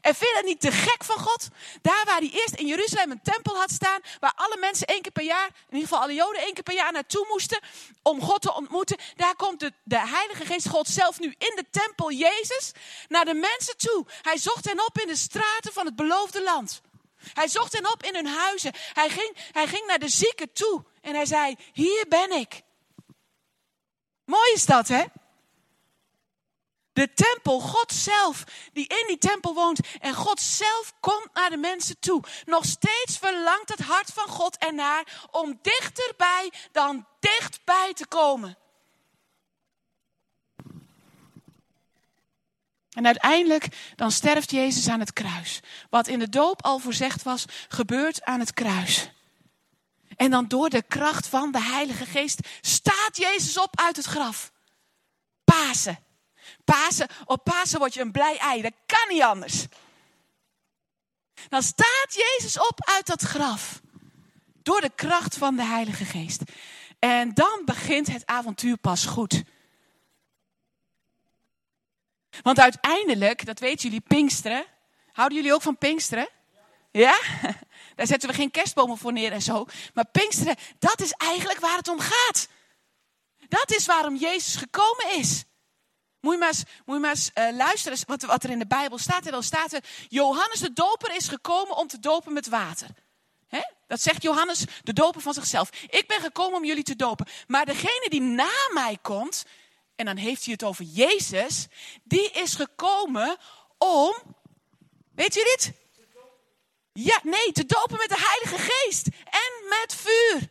En 0.00 0.14
vind 0.14 0.30
je 0.30 0.34
dat 0.34 0.44
niet 0.44 0.60
te 0.60 0.72
gek 0.72 1.04
van 1.04 1.18
God? 1.18 1.48
Daar 1.82 2.04
waar 2.04 2.18
hij 2.18 2.30
eerst 2.32 2.54
in 2.54 2.66
Jeruzalem 2.66 3.10
een 3.10 3.22
tempel 3.22 3.56
had 3.56 3.70
staan, 3.70 4.00
waar 4.20 4.32
alle 4.36 4.56
mensen 4.56 4.86
één 4.86 5.02
keer 5.02 5.12
per 5.12 5.24
jaar, 5.24 5.46
in 5.46 5.74
ieder 5.74 5.88
geval 5.88 6.02
alle 6.02 6.14
Joden 6.14 6.42
één 6.42 6.54
keer 6.54 6.62
per 6.62 6.74
jaar 6.74 6.92
naartoe 6.92 7.26
moesten 7.28 7.60
om 8.02 8.20
God 8.20 8.42
te 8.42 8.54
ontmoeten. 8.54 8.96
Daar 9.16 9.36
komt 9.36 9.60
de, 9.60 9.72
de 9.82 9.98
Heilige 9.98 10.44
Geest 10.44 10.68
God 10.68 10.88
zelf 10.88 11.18
nu 11.18 11.34
in 11.38 11.52
de 11.56 11.64
tempel 11.70 12.12
Jezus 12.12 12.72
naar 13.08 13.24
de 13.24 13.34
mensen 13.34 13.76
toe. 13.76 14.06
Hij 14.22 14.36
zocht 14.36 14.64
hen 14.64 14.86
op 14.86 14.98
in 14.98 15.06
de 15.06 15.16
straten 15.16 15.72
van 15.72 15.86
het 15.86 15.96
beloofde 15.96 16.42
land. 16.42 16.80
Hij 17.32 17.48
zocht 17.48 17.72
hen 17.72 17.92
op 17.92 18.02
in 18.02 18.14
hun 18.14 18.26
huizen. 18.26 18.72
Hij 18.92 19.08
ging, 19.08 19.36
hij 19.52 19.66
ging 19.66 19.86
naar 19.86 19.98
de 19.98 20.08
zieken 20.08 20.52
toe 20.52 20.84
en 21.00 21.14
hij 21.14 21.26
zei, 21.26 21.56
hier 21.72 22.04
ben 22.08 22.32
ik. 22.32 22.62
Mooi 24.24 24.52
is 24.52 24.66
dat, 24.66 24.88
hè? 24.88 25.04
De 26.94 27.14
tempel, 27.14 27.60
God 27.60 27.92
zelf, 27.92 28.44
die 28.72 28.86
in 28.86 29.04
die 29.06 29.18
tempel 29.18 29.54
woont. 29.54 29.80
En 30.00 30.14
God 30.14 30.40
zelf 30.40 30.94
komt 31.00 31.28
naar 31.32 31.50
de 31.50 31.56
mensen 31.56 31.98
toe. 31.98 32.22
Nog 32.44 32.64
steeds 32.64 33.18
verlangt 33.18 33.68
het 33.68 33.80
hart 33.80 34.10
van 34.12 34.28
God 34.28 34.56
ernaar 34.58 35.28
om 35.30 35.58
dichterbij 35.62 36.52
dan 36.72 37.06
dichtbij 37.20 37.92
te 37.94 38.06
komen. 38.06 38.58
En 42.90 43.06
uiteindelijk 43.06 43.68
dan 43.96 44.10
sterft 44.10 44.50
Jezus 44.50 44.88
aan 44.88 45.00
het 45.00 45.12
kruis. 45.12 45.60
Wat 45.90 46.06
in 46.06 46.18
de 46.18 46.28
doop 46.28 46.62
al 46.62 46.78
voorzegd 46.78 47.22
was, 47.22 47.44
gebeurt 47.68 48.24
aan 48.24 48.40
het 48.40 48.52
kruis. 48.52 49.10
En 50.16 50.30
dan 50.30 50.48
door 50.48 50.68
de 50.68 50.82
kracht 50.82 51.26
van 51.26 51.52
de 51.52 51.62
Heilige 51.62 52.06
Geest 52.06 52.48
staat 52.60 53.16
Jezus 53.16 53.58
op 53.58 53.80
uit 53.80 53.96
het 53.96 54.06
graf. 54.06 54.52
Pasen. 55.44 56.03
Pasen, 56.64 57.08
op 57.24 57.44
Pasen 57.44 57.78
word 57.78 57.94
je 57.94 58.00
een 58.00 58.12
blij 58.12 58.38
ei. 58.38 58.62
Dat 58.62 58.74
kan 58.86 59.08
niet 59.08 59.22
anders. 59.22 59.66
Dan 61.48 61.62
staat 61.62 62.06
Jezus 62.08 62.58
op 62.58 62.84
uit 62.84 63.06
dat 63.06 63.22
graf. 63.22 63.80
Door 64.62 64.80
de 64.80 64.92
kracht 64.94 65.36
van 65.36 65.56
de 65.56 65.64
Heilige 65.64 66.04
Geest. 66.04 66.42
En 66.98 67.34
dan 67.34 67.62
begint 67.64 68.06
het 68.06 68.26
avontuur 68.26 68.76
pas 68.76 69.04
goed. 69.04 69.42
Want 72.42 72.58
uiteindelijk, 72.58 73.46
dat 73.46 73.58
weten 73.58 73.82
jullie, 73.82 74.04
Pinksteren. 74.06 74.64
Houden 75.12 75.38
jullie 75.38 75.54
ook 75.54 75.62
van 75.62 75.78
Pinksteren? 75.78 76.28
Ja? 76.90 77.20
Daar 77.96 78.06
zetten 78.06 78.28
we 78.28 78.34
geen 78.34 78.50
kerstbomen 78.50 78.98
voor 78.98 79.12
neer 79.12 79.32
en 79.32 79.42
zo. 79.42 79.66
Maar 79.94 80.06
Pinksteren, 80.06 80.56
dat 80.78 81.00
is 81.00 81.12
eigenlijk 81.12 81.60
waar 81.60 81.76
het 81.76 81.88
om 81.88 82.00
gaat. 82.00 82.48
Dat 83.48 83.72
is 83.72 83.86
waarom 83.86 84.16
Jezus 84.16 84.56
gekomen 84.56 85.12
is. 85.18 85.44
Moet 86.24 86.34
je 86.34 86.60
maar 86.86 87.10
eens, 87.10 87.30
uh, 87.34 87.56
luisteren 87.56 87.98
wat, 88.06 88.22
wat, 88.22 88.44
er 88.44 88.50
in 88.50 88.58
de 88.58 88.66
Bijbel 88.66 88.98
staat. 88.98 89.26
En 89.26 89.32
dan 89.32 89.42
staat 89.42 89.72
er, 89.72 89.84
Johannes 90.08 90.60
de 90.60 90.72
doper 90.72 91.16
is 91.16 91.28
gekomen 91.28 91.76
om 91.76 91.86
te 91.86 92.00
dopen 92.00 92.32
met 92.32 92.48
water. 92.48 92.88
Dat 93.86 94.00
zegt 94.00 94.22
Johannes, 94.22 94.64
de 94.82 94.92
doper 94.92 95.20
van 95.20 95.34
zichzelf. 95.34 95.70
Ik 95.88 96.06
ben 96.06 96.20
gekomen 96.20 96.58
om 96.58 96.64
jullie 96.64 96.82
te 96.82 96.96
dopen. 96.96 97.26
Maar 97.46 97.66
degene 97.66 98.06
die 98.08 98.20
na 98.20 98.52
mij 98.72 98.98
komt, 99.02 99.44
en 99.96 100.04
dan 100.04 100.16
heeft 100.16 100.44
hij 100.44 100.52
het 100.52 100.62
over 100.62 100.84
Jezus, 100.84 101.66
die 102.02 102.30
is 102.30 102.54
gekomen 102.54 103.36
om, 103.78 104.14
weet 105.14 105.34
je 105.34 105.56
dit? 105.56 105.72
Ja, 106.92 107.20
nee, 107.22 107.52
te 107.52 107.66
dopen 107.66 107.96
met 107.96 108.08
de 108.08 108.28
Heilige 108.30 108.72
Geest 108.72 109.06
en 109.24 109.68
met 109.68 109.94
vuur. 109.94 110.48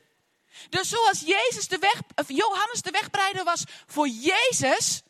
Dus 0.70 0.90
zoals 0.90 1.20
Jezus 1.20 1.68
de 1.68 1.78
weg, 1.78 2.02
Johannes 2.28 2.82
de 2.82 2.92
wegbereider 2.92 3.44
was 3.44 3.64
voor 3.86 4.08
Jezus, 4.08 5.02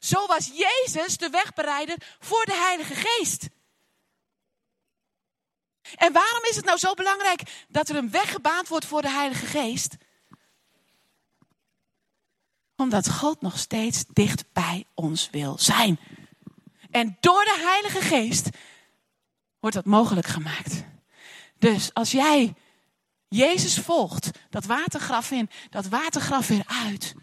zo 0.00 0.26
was 0.26 0.50
Jezus 0.54 1.16
de 1.16 1.30
wegbereider 1.30 1.96
voor 2.18 2.44
de 2.44 2.54
Heilige 2.54 2.94
Geest. 2.94 3.48
En 5.94 6.12
waarom 6.12 6.42
is 6.50 6.56
het 6.56 6.64
nou 6.64 6.78
zo 6.78 6.94
belangrijk 6.94 7.64
dat 7.68 7.88
er 7.88 7.96
een 7.96 8.10
weg 8.10 8.32
gebaand 8.32 8.68
wordt 8.68 8.86
voor 8.86 9.02
de 9.02 9.10
Heilige 9.10 9.46
Geest? 9.46 9.96
Omdat 12.76 13.10
God 13.10 13.40
nog 13.40 13.58
steeds 13.58 14.04
dicht 14.12 14.44
bij 14.52 14.86
ons 14.94 15.30
wil 15.30 15.58
zijn. 15.58 15.98
En 16.90 17.16
door 17.20 17.44
de 17.44 17.58
Heilige 17.60 18.00
Geest 18.00 18.48
wordt 19.58 19.76
dat 19.76 19.84
mogelijk 19.84 20.26
gemaakt. 20.26 20.84
Dus 21.58 21.94
als 21.94 22.10
jij 22.10 22.54
Jezus 23.28 23.78
volgt, 23.78 24.30
dat 24.50 24.64
watergraf 24.64 25.30
in, 25.30 25.50
dat 25.70 25.86
watergraf 25.86 26.46
weer 26.46 26.64
uit, 26.66 27.14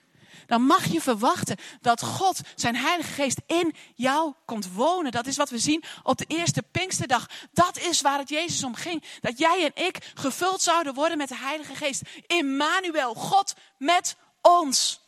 dan 0.47 0.61
mag 0.61 0.85
je 0.85 1.01
verwachten 1.01 1.57
dat 1.81 2.03
God, 2.03 2.39
zijn 2.55 2.75
Heilige 2.75 3.13
Geest, 3.13 3.41
in 3.45 3.73
jou 3.95 4.33
komt 4.45 4.73
wonen. 4.73 5.11
Dat 5.11 5.27
is 5.27 5.37
wat 5.37 5.49
we 5.49 5.59
zien 5.59 5.83
op 6.03 6.17
de 6.17 6.25
eerste 6.27 6.63
Pinksterdag. 6.71 7.29
Dat 7.51 7.77
is 7.77 8.01
waar 8.01 8.19
het 8.19 8.29
Jezus 8.29 8.63
om 8.63 8.75
ging. 8.75 9.03
Dat 9.21 9.37
jij 9.37 9.71
en 9.73 9.85
ik 9.85 10.11
gevuld 10.13 10.61
zouden 10.61 10.93
worden 10.93 11.17
met 11.17 11.29
de 11.29 11.37
Heilige 11.37 11.75
Geest. 11.75 12.01
Immanuel, 12.27 13.13
God 13.13 13.53
met 13.77 14.15
ons. 14.41 15.05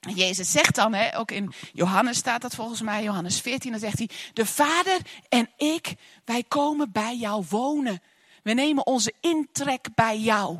Jezus 0.00 0.50
zegt 0.50 0.74
dan, 0.74 0.94
hè, 0.94 1.18
ook 1.18 1.30
in 1.30 1.52
Johannes 1.72 2.16
staat 2.16 2.42
dat 2.42 2.54
volgens 2.54 2.80
mij, 2.80 3.02
Johannes 3.02 3.40
14, 3.40 3.70
dan 3.70 3.80
zegt 3.80 3.98
hij, 3.98 4.10
de 4.32 4.46
Vader 4.46 4.98
en 5.28 5.50
ik, 5.56 5.94
wij 6.24 6.44
komen 6.48 6.92
bij 6.92 7.16
jou 7.16 7.44
wonen. 7.48 8.02
We 8.42 8.52
nemen 8.52 8.86
onze 8.86 9.12
intrek 9.20 9.88
bij 9.94 10.18
jou. 10.18 10.58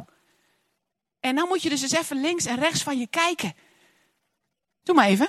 En 1.22 1.34
dan 1.34 1.48
moet 1.48 1.62
je 1.62 1.68
dus 1.68 1.82
eens 1.82 1.92
even 1.92 2.20
links 2.20 2.44
en 2.44 2.58
rechts 2.58 2.82
van 2.82 2.98
je 2.98 3.06
kijken. 3.06 3.54
Doe 4.82 4.94
maar 4.94 5.06
even. 5.06 5.28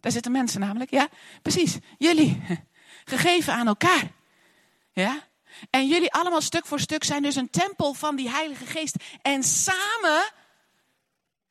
Daar 0.00 0.12
zitten 0.12 0.32
mensen 0.32 0.60
namelijk, 0.60 0.90
ja, 0.90 1.08
precies. 1.42 1.76
Jullie, 1.98 2.42
gegeven 3.04 3.52
aan 3.52 3.66
elkaar. 3.66 4.10
Ja? 4.92 5.28
En 5.70 5.88
jullie 5.88 6.12
allemaal 6.12 6.40
stuk 6.40 6.66
voor 6.66 6.80
stuk 6.80 7.04
zijn 7.04 7.22
dus 7.22 7.36
een 7.36 7.50
tempel 7.50 7.94
van 7.94 8.16
die 8.16 8.30
Heilige 8.30 8.66
Geest. 8.66 8.96
En 9.22 9.42
samen 9.42 10.32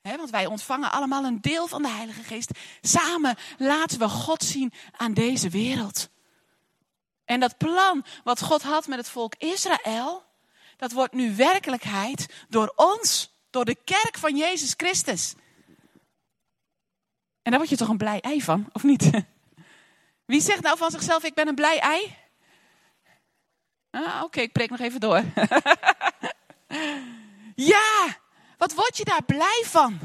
want 0.01 0.29
wij 0.29 0.45
ontvangen 0.45 0.91
allemaal 0.91 1.23
een 1.23 1.41
deel 1.41 1.67
van 1.67 1.81
de 1.81 1.87
Heilige 1.87 2.23
Geest. 2.23 2.51
Samen 2.81 3.35
laten 3.57 3.99
we 3.99 4.09
God 4.09 4.43
zien 4.43 4.73
aan 4.91 5.13
deze 5.13 5.49
wereld. 5.49 6.09
En 7.25 7.39
dat 7.39 7.57
plan 7.57 8.05
wat 8.23 8.41
God 8.41 8.61
had 8.61 8.87
met 8.87 8.97
het 8.97 9.09
volk 9.09 9.35
Israël, 9.37 10.23
dat 10.77 10.91
wordt 10.91 11.13
nu 11.13 11.35
werkelijkheid 11.35 12.33
door 12.47 12.73
ons, 12.75 13.33
door 13.49 13.65
de 13.65 13.75
kerk 13.83 14.17
van 14.17 14.37
Jezus 14.37 14.73
Christus. 14.77 15.33
En 17.41 17.51
daar 17.51 17.57
word 17.57 17.69
je 17.69 17.77
toch 17.77 17.89
een 17.89 17.97
blij 17.97 18.19
ei 18.19 18.41
van, 18.41 18.69
of 18.71 18.83
niet? 18.83 19.09
Wie 20.25 20.41
zegt 20.41 20.61
nou 20.61 20.77
van 20.77 20.91
zichzelf, 20.91 21.23
ik 21.23 21.33
ben 21.33 21.47
een 21.47 21.55
blij 21.55 21.79
ei? 21.79 22.15
Ah, 23.91 24.23
Oké, 24.23 24.41
ik 24.41 24.51
preek 24.51 24.69
nog 24.69 24.79
even 24.79 24.99
door. 24.99 25.23
ja, 27.73 28.17
wat 28.57 28.73
word 28.73 28.97
je 28.97 29.03
daar 29.03 29.23
blij 29.23 29.63
van? 29.65 29.99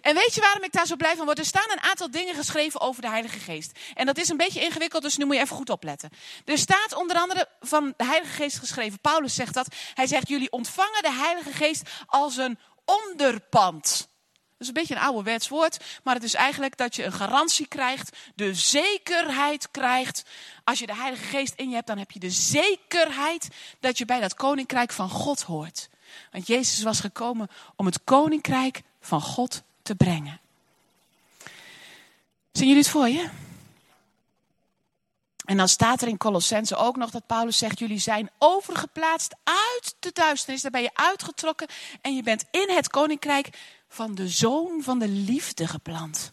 En 0.00 0.14
weet 0.14 0.34
je 0.34 0.40
waarom 0.40 0.62
ik 0.62 0.72
daar 0.72 0.86
zo 0.86 0.96
blij 0.96 1.16
van 1.16 1.24
word? 1.24 1.38
Er 1.38 1.44
staan 1.44 1.70
een 1.70 1.82
aantal 1.82 2.10
dingen 2.10 2.34
geschreven 2.34 2.80
over 2.80 3.02
de 3.02 3.08
Heilige 3.08 3.38
Geest. 3.38 3.78
En 3.94 4.06
dat 4.06 4.18
is 4.18 4.28
een 4.28 4.36
beetje 4.36 4.60
ingewikkeld, 4.60 5.02
dus 5.02 5.16
nu 5.16 5.24
moet 5.24 5.34
je 5.34 5.40
even 5.40 5.56
goed 5.56 5.70
opletten. 5.70 6.10
Er 6.44 6.58
staat 6.58 6.94
onder 6.94 7.16
andere 7.16 7.48
van 7.60 7.94
de 7.96 8.04
Heilige 8.04 8.32
Geest 8.32 8.58
geschreven. 8.58 9.00
Paulus 9.00 9.34
zegt 9.34 9.54
dat. 9.54 9.68
Hij 9.94 10.06
zegt: 10.06 10.28
Jullie 10.28 10.52
ontvangen 10.52 11.02
de 11.02 11.12
Heilige 11.12 11.52
Geest 11.52 11.82
als 12.06 12.36
een 12.36 12.58
onderpand. 12.84 14.08
Dat 14.58 14.68
is 14.68 14.74
een 14.74 14.82
beetje 14.82 14.94
een 14.94 15.08
ouderwets 15.08 15.48
woord, 15.48 15.84
maar 16.02 16.14
het 16.14 16.24
is 16.24 16.34
eigenlijk 16.34 16.76
dat 16.76 16.96
je 16.96 17.04
een 17.04 17.12
garantie 17.12 17.66
krijgt, 17.66 18.16
de 18.34 18.54
zekerheid 18.54 19.70
krijgt. 19.70 20.24
Als 20.64 20.78
je 20.78 20.86
de 20.86 20.94
Heilige 20.94 21.24
Geest 21.24 21.52
in 21.56 21.68
je 21.68 21.74
hebt, 21.74 21.86
dan 21.86 21.98
heb 21.98 22.10
je 22.10 22.18
de 22.18 22.30
zekerheid 22.30 23.48
dat 23.80 23.98
je 23.98 24.04
bij 24.04 24.20
dat 24.20 24.34
koninkrijk 24.34 24.92
van 24.92 25.08
God 25.08 25.42
hoort. 25.42 25.88
Want 26.30 26.46
Jezus 26.46 26.82
was 26.82 27.00
gekomen 27.00 27.48
om 27.76 27.86
het 27.86 28.04
koninkrijk 28.04 28.82
van 29.00 29.20
God 29.20 29.62
te 29.86 29.94
brengen. 29.94 30.40
Zien 32.52 32.66
jullie 32.66 32.82
het 32.82 32.88
voor 32.88 33.08
je? 33.08 33.28
En 35.44 35.56
dan 35.56 35.68
staat 35.68 36.02
er 36.02 36.08
in 36.08 36.16
Colossense 36.16 36.76
ook 36.76 36.96
nog 36.96 37.10
dat 37.10 37.26
Paulus 37.26 37.58
zegt: 37.58 37.78
Jullie 37.78 37.98
zijn 37.98 38.30
overgeplaatst 38.38 39.34
uit 39.44 39.94
de 39.98 40.10
duisternis. 40.12 40.62
Daar 40.62 40.70
ben 40.70 40.82
je 40.82 40.94
uitgetrokken 40.94 41.66
en 42.00 42.14
je 42.14 42.22
bent 42.22 42.44
in 42.50 42.70
het 42.70 42.88
koninkrijk 42.88 43.48
van 43.88 44.14
de 44.14 44.28
zoon 44.28 44.82
van 44.82 44.98
de 44.98 45.08
liefde 45.08 45.66
geplant. 45.66 46.32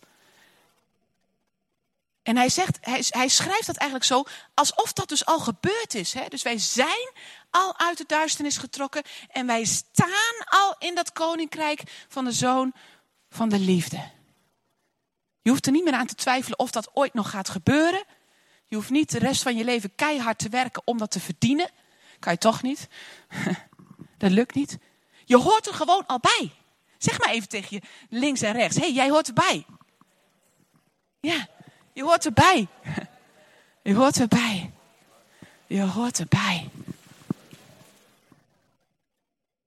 En 2.23 2.37
hij, 2.37 2.49
zegt, 2.49 2.77
hij, 2.81 3.03
hij 3.09 3.27
schrijft 3.27 3.65
dat 3.65 3.75
eigenlijk 3.75 4.09
zo 4.09 4.23
alsof 4.53 4.93
dat 4.93 5.09
dus 5.09 5.25
al 5.25 5.39
gebeurd 5.39 5.95
is. 5.95 6.13
Hè? 6.13 6.27
Dus 6.27 6.41
wij 6.41 6.57
zijn 6.57 7.11
al 7.49 7.79
uit 7.79 7.97
de 7.97 8.03
duisternis 8.07 8.57
getrokken 8.57 9.03
en 9.31 9.45
wij 9.45 9.65
staan 9.65 10.45
al 10.45 10.75
in 10.79 10.95
dat 10.95 11.11
koninkrijk 11.11 11.81
van 12.07 12.25
de 12.25 12.31
zoon 12.31 12.73
van 13.33 13.49
de 13.49 13.59
liefde. 13.59 14.11
Je 15.41 15.49
hoeft 15.49 15.65
er 15.65 15.71
niet 15.71 15.83
meer 15.83 15.93
aan 15.93 16.07
te 16.07 16.15
twijfelen 16.15 16.59
of 16.59 16.71
dat 16.71 16.89
ooit 16.93 17.13
nog 17.13 17.29
gaat 17.29 17.49
gebeuren. 17.49 18.03
Je 18.67 18.75
hoeft 18.75 18.89
niet 18.89 19.11
de 19.11 19.19
rest 19.19 19.41
van 19.41 19.55
je 19.55 19.63
leven 19.63 19.95
keihard 19.95 20.39
te 20.39 20.49
werken 20.49 20.81
om 20.85 20.97
dat 20.97 21.11
te 21.11 21.19
verdienen. 21.19 21.69
Kan 22.19 22.33
je 22.33 22.37
toch 22.37 22.61
niet? 22.61 22.87
Dat 24.17 24.31
lukt 24.31 24.55
niet. 24.55 24.77
Je 25.25 25.37
hoort 25.37 25.67
er 25.67 25.73
gewoon 25.73 26.05
al 26.05 26.19
bij. 26.19 26.51
Zeg 26.97 27.19
maar 27.19 27.29
even 27.29 27.49
tegen 27.49 27.67
je 27.69 27.81
links 28.09 28.41
en 28.41 28.53
rechts. 28.53 28.75
Hé, 28.75 28.81
hey, 28.81 28.93
jij 28.93 29.09
hoort 29.09 29.27
erbij. 29.27 29.65
Ja, 31.19 31.47
je 31.93 32.03
hoort 32.03 32.25
erbij. 32.25 32.67
Je 33.83 33.95
hoort 33.95 34.19
erbij. 34.19 34.71
Je 35.67 35.81
hoort 35.81 36.19
erbij. 36.19 36.69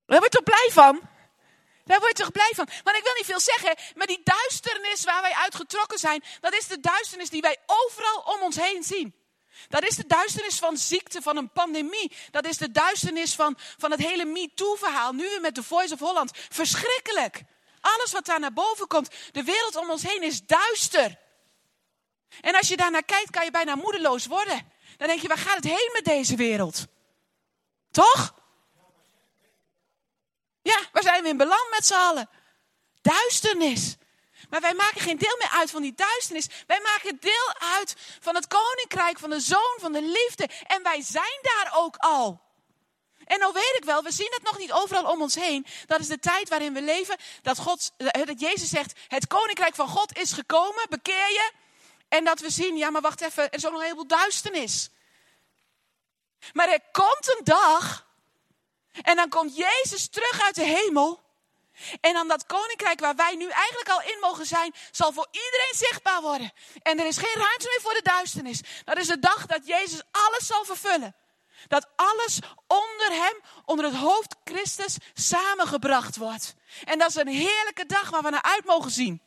Daar 0.07 0.18
word 0.18 0.33
je 0.33 0.38
toch 0.38 0.42
blij 0.42 0.68
van? 0.72 1.00
Daar 1.87 2.01
word 2.01 2.16
je 2.16 2.22
toch 2.22 2.33
blij 2.33 2.53
van? 2.55 2.68
Want 2.83 2.96
ik 2.96 3.03
wil 3.03 3.14
niet 3.14 3.25
veel 3.25 3.40
zeggen, 3.40 3.75
maar 3.94 4.07
die 4.07 4.20
duisternis 4.25 5.05
waar 5.05 5.22
wij 5.22 5.33
uitgetrokken 5.33 5.99
zijn, 5.99 6.25
dat 6.40 6.55
is 6.55 6.66
de 6.66 6.81
duisternis 6.81 7.31
die 7.31 7.40
wij 7.40 7.57
overal 7.66 8.20
om 8.20 8.42
ons 8.42 8.57
heen 8.57 8.83
zien. 8.83 9.14
Dat 9.68 9.85
is 9.85 9.96
de 9.96 10.07
duisternis 10.07 10.59
van 10.59 10.77
ziekte, 10.77 11.22
van 11.22 11.37
een 11.37 11.53
pandemie. 11.53 12.12
Dat 12.31 12.46
is 12.46 12.57
de 12.57 12.70
duisternis 12.70 13.35
van, 13.35 13.59
van 13.79 13.90
het 13.90 14.01
hele 14.01 14.25
MeToo-verhaal. 14.25 15.12
Nu 15.12 15.29
weer 15.29 15.40
met 15.40 15.55
de 15.55 15.62
Voice 15.62 15.94
of 15.94 16.01
Holland. 16.01 16.31
Verschrikkelijk. 16.49 17.42
alles 17.81 18.12
wat 18.12 18.25
daar 18.25 18.40
naar 18.40 18.53
boven 18.53 18.87
komt. 18.87 19.09
De 19.33 19.42
wereld 19.42 19.77
om 19.77 19.90
ons 19.90 20.03
heen 20.03 20.22
is 20.22 20.46
duister. 20.46 21.18
En 22.40 22.55
als 22.55 22.68
je 22.68 22.77
daarnaar 22.77 23.05
kijkt, 23.05 23.31
kan 23.31 23.44
je 23.44 23.51
bijna 23.51 23.75
moedeloos 23.75 24.27
worden. 24.27 24.72
Dan 24.96 25.09
denk 25.09 25.20
je, 25.20 25.29
waar 25.29 25.38
gaat 25.38 25.57
het 25.57 25.64
heen 25.64 25.90
met 25.92 26.05
deze 26.05 26.37
wereld? 26.37 26.87
Toch? 27.90 28.35
Ja, 30.66 30.81
waar 30.92 31.02
zijn 31.02 31.22
we 31.22 31.29
in 31.29 31.37
beland 31.37 31.70
met 31.70 31.87
z'n 31.87 31.94
allen? 31.94 32.29
Duisternis. 33.02 33.96
Maar 34.50 34.61
wij 34.61 34.74
maken 34.74 35.00
geen 35.00 35.18
deel 35.18 35.37
meer 35.38 35.48
uit 35.48 35.70
van 35.70 35.83
die 35.83 35.94
duisternis. 35.94 36.46
Wij 36.66 36.81
maken 36.81 37.16
deel 37.20 37.55
uit 37.59 37.94
van 38.20 38.35
het 38.35 38.46
koninkrijk, 38.46 39.18
van 39.18 39.31
de 39.31 39.40
zoon, 39.40 39.76
van 39.81 39.92
de 39.92 40.02
liefde. 40.02 40.48
En 40.66 40.83
wij 40.83 41.02
zijn 41.02 41.38
daar 41.42 41.72
ook 41.74 41.96
al. 41.96 42.40
En 43.24 43.38
nou 43.38 43.52
weet 43.52 43.74
ik 43.76 43.85
wel, 43.85 44.02
we 44.02 44.12
zien 44.12 44.31
het 44.31 44.42
nog 44.42 44.59
niet 44.59 44.72
overal 44.72 45.11
om 45.11 45.22
ons 45.22 45.35
heen. 45.35 45.66
Dat 45.87 46.00
is 46.00 46.07
de 46.07 46.18
tijd 46.18 46.48
waarin 46.48 46.72
we 46.72 46.83
leven. 46.83 47.16
Dat, 47.42 47.59
God, 47.59 47.92
dat 47.96 48.40
Jezus 48.40 48.68
zegt, 48.68 48.98
het 49.09 49.26
koninkrijk 49.26 49.74
van 49.74 49.88
God 49.88 50.18
is 50.18 50.33
gekomen, 50.33 50.87
bekeer 50.88 51.29
je. 51.29 51.50
En 52.09 52.24
dat 52.24 52.40
we 52.40 52.50
zien, 52.50 52.76
ja 52.76 52.90
maar 52.90 53.00
wacht 53.00 53.20
even, 53.20 53.44
er 53.44 53.55
is 53.55 53.64
ook 53.64 53.70
nog 53.72 53.81
een 53.81 53.87
heleboel 53.87 54.18
duisternis. 54.18 54.88
Maar 56.52 56.68
er 56.68 56.81
komt 56.92 57.37
een 57.37 57.44
dag 57.44 58.06
en 59.03 59.17
dan 59.17 59.29
komt 59.29 59.57
Jezus 59.57 60.09
terug 60.09 60.43
uit 60.43 60.55
de 60.55 60.65
hemel. 60.65 61.25
En 62.01 62.13
dan 62.13 62.29
dat 62.29 62.47
koninkrijk 62.47 63.01
waar 63.01 63.17
wij 63.17 63.35
nu 63.35 63.49
eigenlijk 63.49 63.89
al 63.89 64.03
in 64.03 64.19
mogen 64.21 64.47
zijn, 64.47 64.75
zal 64.91 65.13
voor 65.13 65.27
iedereen 65.31 65.75
zichtbaar 65.75 66.21
worden. 66.21 66.53
En 66.83 67.01
er 67.01 67.07
is 67.07 67.17
geen 67.17 67.35
ruimte 67.35 67.69
meer 67.69 67.81
voor 67.83 67.95
de 67.95 68.03
duisternis. 68.03 68.61
Dat 68.85 68.99
is 68.99 69.07
de 69.07 69.19
dag 69.19 69.47
dat 69.47 69.67
Jezus 69.67 70.03
alles 70.11 70.47
zal 70.47 70.65
vervullen. 70.65 71.17
Dat 71.69 71.89
alles 71.97 72.39
onder 72.67 73.11
hem, 73.11 73.41
onder 73.65 73.85
het 73.85 73.95
hoofd 73.95 74.37
Christus, 74.45 74.97
samengebracht 75.15 76.17
wordt. 76.17 76.55
En 76.85 76.99
dat 76.99 77.09
is 77.09 77.15
een 77.15 77.29
heerlijke 77.29 77.87
dag 77.87 78.11
waar 78.11 78.23
we 78.23 78.31
naar 78.31 78.43
uit 78.43 78.65
mogen 78.65 78.91
zien. 78.91 79.26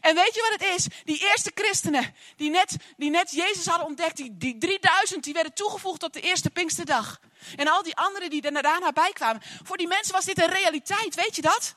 En 0.00 0.14
weet 0.14 0.34
je 0.34 0.40
wat 0.50 0.60
het 0.60 0.78
is? 0.78 0.86
Die 1.04 1.18
eerste 1.30 1.50
christenen, 1.54 2.14
die 2.36 2.50
net, 2.50 2.76
die 2.96 3.10
net 3.10 3.30
Jezus 3.30 3.66
hadden 3.66 3.86
ontdekt, 3.86 4.16
die, 4.16 4.36
die 4.36 4.58
3000, 4.58 5.24
die 5.24 5.32
werden 5.32 5.54
toegevoegd 5.54 6.02
op 6.02 6.12
de 6.12 6.20
eerste 6.20 6.50
Pinksterdag. 6.50 7.20
En 7.56 7.68
al 7.68 7.82
die 7.82 7.96
anderen 7.96 8.30
die 8.30 8.42
er 8.42 8.62
daarna 8.62 8.92
bij 8.92 9.12
kwamen. 9.12 9.42
Voor 9.62 9.76
die 9.76 9.86
mensen 9.86 10.14
was 10.14 10.24
dit 10.24 10.42
een 10.42 10.50
realiteit, 10.50 11.14
weet 11.14 11.36
je 11.36 11.42
dat? 11.42 11.74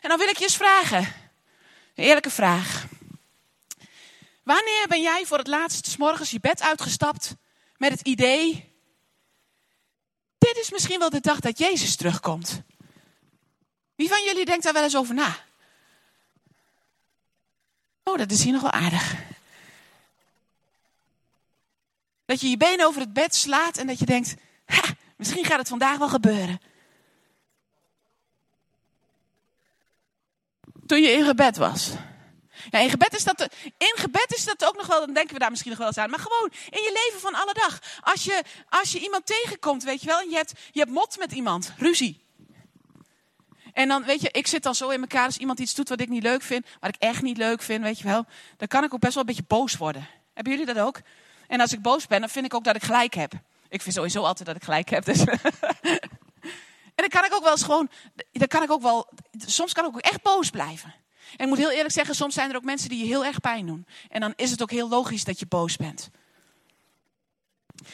En 0.00 0.08
dan 0.08 0.18
wil 0.18 0.28
ik 0.28 0.36
je 0.36 0.44
eens 0.44 0.56
vragen, 0.56 1.14
een 1.94 2.04
eerlijke 2.04 2.30
vraag. 2.30 2.84
Wanneer 4.42 4.86
ben 4.88 5.02
jij 5.02 5.26
voor 5.26 5.38
het 5.38 5.46
laatst 5.46 5.98
morgens 5.98 6.30
je 6.30 6.40
bed 6.40 6.62
uitgestapt 6.62 7.34
met 7.76 7.90
het 7.90 8.00
idee, 8.00 8.72
dit 10.38 10.56
is 10.56 10.70
misschien 10.70 10.98
wel 10.98 11.10
de 11.10 11.20
dag 11.20 11.40
dat 11.40 11.58
Jezus 11.58 11.96
terugkomt? 11.96 12.62
Wie 13.94 14.08
van 14.08 14.24
jullie 14.24 14.44
denkt 14.44 14.64
daar 14.64 14.72
wel 14.72 14.82
eens 14.82 14.96
over 14.96 15.14
na? 15.14 15.36
Oh, 18.04 18.18
dat 18.18 18.30
is 18.30 18.42
hier 18.42 18.52
nog 18.52 18.62
wel 18.62 18.70
aardig. 18.70 19.14
Dat 22.26 22.40
je 22.40 22.50
je 22.50 22.56
benen 22.56 22.86
over 22.86 23.00
het 23.00 23.12
bed 23.12 23.34
slaat 23.34 23.76
en 23.76 23.86
dat 23.86 23.98
je 23.98 24.06
denkt, 24.06 24.34
ha, 24.66 24.82
misschien 25.16 25.44
gaat 25.44 25.58
het 25.58 25.68
vandaag 25.68 25.98
wel 25.98 26.08
gebeuren. 26.08 26.60
Toen 30.86 31.02
je 31.02 31.10
in 31.10 31.24
gebed 31.24 31.56
was. 31.56 31.90
Ja, 32.70 32.78
in 32.78 32.90
gebed 32.90 33.14
is 33.14 33.24
dat, 33.24 33.48
in 33.78 33.94
is 34.26 34.44
dat 34.44 34.64
ook 34.64 34.76
nog 34.76 34.86
wel, 34.86 35.00
dan 35.00 35.14
denken 35.14 35.32
we 35.32 35.40
daar 35.40 35.50
misschien 35.50 35.70
nog 35.70 35.78
wel 35.78 35.88
eens 35.88 35.98
aan. 35.98 36.10
Maar 36.10 36.18
gewoon 36.18 36.50
in 36.70 36.82
je 36.82 37.00
leven 37.04 37.20
van 37.20 37.34
alle 37.34 37.54
dag. 37.54 37.78
Als 38.00 38.24
je, 38.24 38.42
als 38.68 38.92
je 38.92 38.98
iemand 38.98 39.26
tegenkomt, 39.26 39.82
weet 39.82 40.00
je 40.00 40.06
wel, 40.06 40.20
en 40.20 40.30
je 40.30 40.36
hebt, 40.36 40.52
je 40.72 40.78
hebt 40.78 40.92
mot 40.92 41.18
met 41.18 41.32
iemand, 41.32 41.72
ruzie. 41.76 42.23
En 43.74 43.88
dan, 43.88 44.04
weet 44.04 44.20
je, 44.20 44.28
ik 44.30 44.46
zit 44.46 44.62
dan 44.62 44.74
zo 44.74 44.88
in 44.88 45.00
elkaar 45.00 45.24
als 45.24 45.38
iemand 45.38 45.58
iets 45.58 45.74
doet 45.74 45.88
wat 45.88 46.00
ik 46.00 46.08
niet 46.08 46.22
leuk 46.22 46.42
vind, 46.42 46.66
wat 46.80 46.94
ik 46.94 47.02
echt 47.02 47.22
niet 47.22 47.36
leuk 47.36 47.62
vind, 47.62 47.82
weet 47.82 47.98
je 47.98 48.04
wel. 48.04 48.26
Dan 48.56 48.68
kan 48.68 48.84
ik 48.84 48.94
ook 48.94 49.00
best 49.00 49.14
wel 49.14 49.22
een 49.22 49.28
beetje 49.28 49.44
boos 49.48 49.76
worden. 49.76 50.08
Hebben 50.34 50.52
jullie 50.52 50.74
dat 50.74 50.84
ook? 50.84 51.00
En 51.46 51.60
als 51.60 51.72
ik 51.72 51.82
boos 51.82 52.06
ben, 52.06 52.20
dan 52.20 52.28
vind 52.28 52.44
ik 52.44 52.54
ook 52.54 52.64
dat 52.64 52.76
ik 52.76 52.82
gelijk 52.82 53.14
heb. 53.14 53.32
Ik 53.68 53.82
vind 53.82 53.94
sowieso 53.94 54.22
altijd 54.22 54.46
dat 54.46 54.56
ik 54.56 54.64
gelijk 54.64 54.90
heb. 54.90 55.04
Dus. 55.04 55.18
en 56.94 57.02
dan 57.04 57.08
kan 57.08 57.24
ik 57.24 57.34
ook 57.34 57.42
wel 57.42 57.52
eens 57.52 57.62
gewoon, 57.62 57.88
dan 58.32 58.48
kan 58.48 58.62
ik 58.62 58.70
ook 58.70 58.82
wel, 58.82 59.08
soms 59.46 59.72
kan 59.72 59.84
ik 59.84 59.94
ook 59.94 60.00
echt 60.00 60.22
boos 60.22 60.50
blijven. 60.50 60.94
En 61.36 61.44
ik 61.44 61.46
moet 61.46 61.58
heel 61.58 61.70
eerlijk 61.70 61.94
zeggen, 61.94 62.14
soms 62.14 62.34
zijn 62.34 62.50
er 62.50 62.56
ook 62.56 62.64
mensen 62.64 62.88
die 62.88 62.98
je 62.98 63.04
heel 63.04 63.24
erg 63.24 63.40
pijn 63.40 63.66
doen. 63.66 63.86
En 64.08 64.20
dan 64.20 64.32
is 64.36 64.50
het 64.50 64.62
ook 64.62 64.70
heel 64.70 64.88
logisch 64.88 65.24
dat 65.24 65.38
je 65.38 65.46
boos 65.46 65.76
bent. 65.76 66.10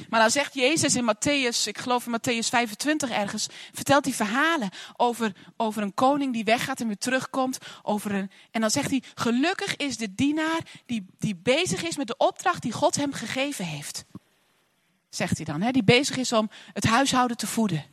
Maar 0.08 0.20
dan 0.20 0.30
zegt 0.30 0.54
Jezus 0.54 0.94
in 0.94 1.14
Matthäus, 1.14 1.64
ik 1.64 1.78
geloof 1.78 2.06
in 2.06 2.18
Matthäus 2.18 2.48
25 2.48 3.10
ergens, 3.10 3.46
vertelt 3.72 4.04
hij 4.04 4.14
verhalen 4.14 4.70
over, 4.96 5.32
over 5.56 5.82
een 5.82 5.94
koning 5.94 6.32
die 6.32 6.44
weggaat 6.44 6.80
en 6.80 6.86
weer 6.86 6.98
terugkomt. 6.98 7.58
Over 7.82 8.14
een, 8.14 8.30
en 8.50 8.60
dan 8.60 8.70
zegt 8.70 8.90
hij, 8.90 9.02
gelukkig 9.14 9.76
is 9.76 9.96
de 9.96 10.14
dienaar 10.14 10.60
die, 10.86 11.06
die 11.18 11.36
bezig 11.36 11.82
is 11.82 11.96
met 11.96 12.06
de 12.06 12.16
opdracht 12.16 12.62
die 12.62 12.72
God 12.72 12.96
hem 12.96 13.12
gegeven 13.12 13.64
heeft. 13.64 14.04
Zegt 15.08 15.36
hij 15.36 15.44
dan, 15.46 15.60
hè? 15.60 15.70
die 15.70 15.84
bezig 15.84 16.16
is 16.16 16.32
om 16.32 16.50
het 16.72 16.84
huishouden 16.84 17.36
te 17.36 17.46
voeden. 17.46 17.84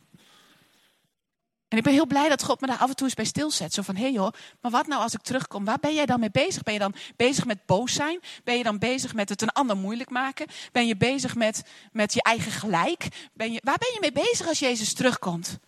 Ik 1.78 1.84
ben 1.84 1.92
heel 1.92 2.06
blij 2.06 2.28
dat 2.28 2.42
God 2.42 2.60
me 2.60 2.66
daar 2.66 2.78
af 2.78 2.88
en 2.88 2.96
toe 2.96 3.06
eens 3.06 3.14
bij 3.14 3.24
stilzet. 3.24 3.74
Zo 3.74 3.82
van, 3.82 3.96
hé 3.96 4.02
hey 4.02 4.12
joh, 4.12 4.32
maar 4.60 4.70
wat 4.70 4.86
nou 4.86 5.02
als 5.02 5.14
ik 5.14 5.22
terugkom? 5.22 5.64
Waar 5.64 5.78
ben 5.78 5.94
jij 5.94 6.06
dan 6.06 6.20
mee 6.20 6.30
bezig? 6.30 6.62
Ben 6.62 6.72
je 6.72 6.78
dan 6.78 6.94
bezig 7.16 7.44
met 7.44 7.66
boos 7.66 7.92
zijn? 7.92 8.20
Ben 8.44 8.56
je 8.56 8.62
dan 8.62 8.78
bezig 8.78 9.14
met 9.14 9.28
het 9.28 9.42
een 9.42 9.50
ander 9.52 9.76
moeilijk 9.76 10.10
maken? 10.10 10.46
Ben 10.72 10.86
je 10.86 10.96
bezig 10.96 11.34
met, 11.34 11.62
met 11.92 12.14
je 12.14 12.22
eigen 12.22 12.52
gelijk? 12.52 13.08
Ben 13.32 13.52
je, 13.52 13.60
waar 13.64 13.78
ben 13.78 13.90
je 13.92 13.98
mee 14.00 14.12
bezig 14.12 14.46
als 14.46 14.58
Jezus 14.58 14.94
terugkomt? 14.94 15.58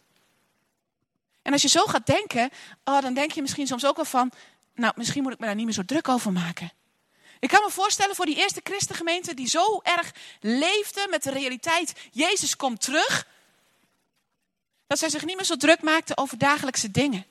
En 1.42 1.52
als 1.52 1.62
je 1.62 1.68
zo 1.68 1.84
gaat 1.84 2.06
denken, 2.06 2.50
oh, 2.84 3.00
dan 3.00 3.14
denk 3.14 3.32
je 3.32 3.40
misschien 3.40 3.66
soms 3.66 3.86
ook 3.86 3.96
wel 3.96 4.04
van... 4.04 4.32
Nou, 4.74 4.92
misschien 4.96 5.22
moet 5.22 5.32
ik 5.32 5.38
me 5.38 5.46
daar 5.46 5.54
niet 5.54 5.64
meer 5.64 5.74
zo 5.74 5.84
druk 5.84 6.08
over 6.08 6.32
maken. 6.32 6.72
Ik 7.38 7.48
kan 7.48 7.62
me 7.64 7.70
voorstellen 7.70 8.14
voor 8.14 8.26
die 8.26 8.36
eerste 8.36 8.60
christengemeente 8.64 9.34
die 9.34 9.48
zo 9.48 9.80
erg 9.82 10.14
leefde 10.40 11.06
met 11.10 11.22
de 11.22 11.30
realiteit... 11.30 11.92
Jezus 12.10 12.56
komt 12.56 12.80
terug... 12.80 13.26
Dat 14.90 14.98
zij 14.98 15.08
zich 15.08 15.24
niet 15.24 15.36
meer 15.36 15.44
zo 15.44 15.56
druk 15.56 15.82
maakten 15.82 16.16
over 16.16 16.38
dagelijkse 16.38 16.90
dingen. 16.90 17.26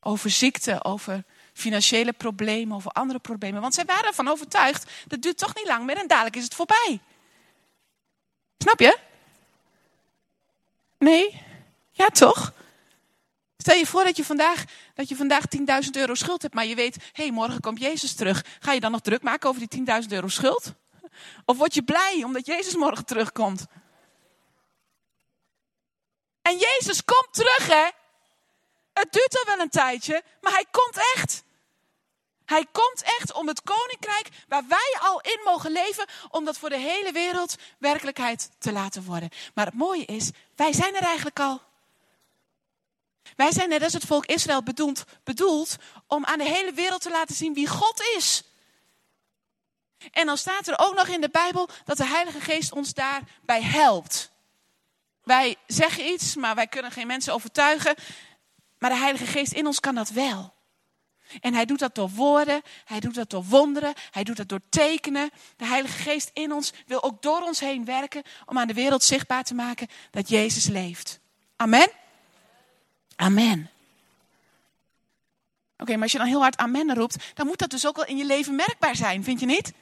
Over 0.00 0.30
ziekte, 0.30 0.84
over 0.84 1.24
financiële 1.52 2.12
problemen, 2.12 2.76
over 2.76 2.90
andere 2.90 3.18
problemen. 3.18 3.60
Want 3.60 3.74
zij 3.74 3.84
waren 3.84 4.06
ervan 4.06 4.28
overtuigd, 4.28 4.90
dat 5.06 5.22
duurt 5.22 5.38
toch 5.38 5.54
niet 5.54 5.66
lang 5.66 5.84
meer 5.84 5.96
en 5.96 6.06
dadelijk 6.06 6.36
is 6.36 6.44
het 6.44 6.54
voorbij. 6.54 7.00
Snap 8.58 8.80
je? 8.80 8.98
Nee? 10.98 11.42
Ja, 11.92 12.08
toch? 12.08 12.52
Stel 13.56 13.76
je 13.76 13.86
voor 13.86 14.04
dat 14.04 14.16
je 14.16 14.24
vandaag, 14.24 14.64
dat 14.94 15.08
je 15.08 15.16
vandaag 15.16 15.44
10.000 15.84 15.90
euro 15.92 16.14
schuld 16.14 16.42
hebt, 16.42 16.54
maar 16.54 16.66
je 16.66 16.74
weet, 16.74 16.94
hé, 16.94 17.22
hey, 17.22 17.32
morgen 17.32 17.60
komt 17.60 17.80
Jezus 17.80 18.14
terug. 18.14 18.44
Ga 18.60 18.72
je 18.72 18.80
dan 18.80 18.90
nog 18.90 19.00
druk 19.00 19.22
maken 19.22 19.48
over 19.48 19.68
die 19.68 19.84
10.000 20.02 20.08
euro 20.08 20.28
schuld? 20.28 20.72
Of 21.44 21.56
word 21.56 21.74
je 21.74 21.82
blij 21.82 22.22
omdat 22.24 22.46
Jezus 22.46 22.74
morgen 22.76 23.04
terugkomt? 23.04 23.66
En 26.46 26.58
Jezus 26.58 27.04
komt 27.04 27.28
terug, 27.30 27.66
hè? 27.66 27.88
Het 28.92 29.12
duurt 29.12 29.38
al 29.38 29.44
wel 29.44 29.58
een 29.58 29.70
tijdje, 29.70 30.22
maar 30.40 30.52
hij 30.52 30.64
komt 30.70 30.98
echt. 31.14 31.44
Hij 32.44 32.66
komt 32.72 33.02
echt 33.02 33.32
om 33.32 33.48
het 33.48 33.62
koninkrijk 33.62 34.28
waar 34.48 34.66
wij 34.68 34.96
al 35.00 35.20
in 35.20 35.40
mogen 35.44 35.70
leven, 35.70 36.06
om 36.30 36.44
dat 36.44 36.58
voor 36.58 36.68
de 36.68 36.78
hele 36.78 37.12
wereld 37.12 37.56
werkelijkheid 37.78 38.50
te 38.58 38.72
laten 38.72 39.04
worden. 39.04 39.30
Maar 39.54 39.66
het 39.66 39.74
mooie 39.74 40.04
is, 40.04 40.30
wij 40.56 40.72
zijn 40.72 40.94
er 40.96 41.02
eigenlijk 41.02 41.40
al. 41.40 41.60
Wij 43.36 43.52
zijn 43.52 43.68
net 43.68 43.82
als 43.82 43.92
het 43.92 44.04
volk 44.04 44.26
Israël 44.26 44.62
bedoeld, 44.62 45.04
bedoeld 45.24 45.76
om 46.06 46.24
aan 46.24 46.38
de 46.38 46.50
hele 46.50 46.72
wereld 46.72 47.00
te 47.00 47.10
laten 47.10 47.34
zien 47.34 47.54
wie 47.54 47.68
God 47.68 48.02
is. 48.16 48.42
En 50.10 50.26
dan 50.26 50.38
staat 50.38 50.66
er 50.66 50.78
ook 50.78 50.94
nog 50.94 51.06
in 51.06 51.20
de 51.20 51.30
Bijbel 51.30 51.68
dat 51.84 51.96
de 51.96 52.06
Heilige 52.06 52.40
Geest 52.40 52.72
ons 52.72 52.94
daarbij 52.94 53.62
helpt. 53.62 54.34
Wij 55.26 55.56
zeggen 55.66 56.06
iets, 56.06 56.34
maar 56.34 56.54
wij 56.54 56.66
kunnen 56.66 56.90
geen 56.92 57.06
mensen 57.06 57.32
overtuigen. 57.32 57.94
Maar 58.78 58.90
de 58.90 58.96
Heilige 58.96 59.26
Geest 59.26 59.52
in 59.52 59.66
ons 59.66 59.80
kan 59.80 59.94
dat 59.94 60.08
wel. 60.08 60.54
En 61.40 61.54
hij 61.54 61.64
doet 61.64 61.78
dat 61.78 61.94
door 61.94 62.10
woorden, 62.10 62.62
hij 62.84 63.00
doet 63.00 63.14
dat 63.14 63.30
door 63.30 63.44
wonderen, 63.44 63.94
hij 64.10 64.24
doet 64.24 64.36
dat 64.36 64.48
door 64.48 64.60
tekenen. 64.68 65.30
De 65.56 65.66
Heilige 65.66 65.98
Geest 65.98 66.30
in 66.32 66.52
ons 66.52 66.72
wil 66.86 67.02
ook 67.02 67.22
door 67.22 67.40
ons 67.40 67.60
heen 67.60 67.84
werken 67.84 68.22
om 68.44 68.58
aan 68.58 68.66
de 68.66 68.74
wereld 68.74 69.02
zichtbaar 69.02 69.44
te 69.44 69.54
maken 69.54 69.88
dat 70.10 70.28
Jezus 70.28 70.66
leeft. 70.66 71.20
Amen? 71.56 71.90
Amen. 73.16 73.70
Oké, 75.78 75.92
maar 75.92 76.02
als 76.02 76.12
je 76.12 76.18
dan 76.18 76.26
heel 76.26 76.40
hard 76.40 76.56
amen 76.56 76.94
roept, 76.94 77.16
dan 77.34 77.46
moet 77.46 77.58
dat 77.58 77.70
dus 77.70 77.86
ook 77.86 77.96
wel 77.96 78.06
in 78.06 78.16
je 78.16 78.24
leven 78.24 78.54
merkbaar 78.54 78.96
zijn, 78.96 79.24
vind 79.24 79.40
je 79.40 79.46
niet? 79.46 79.72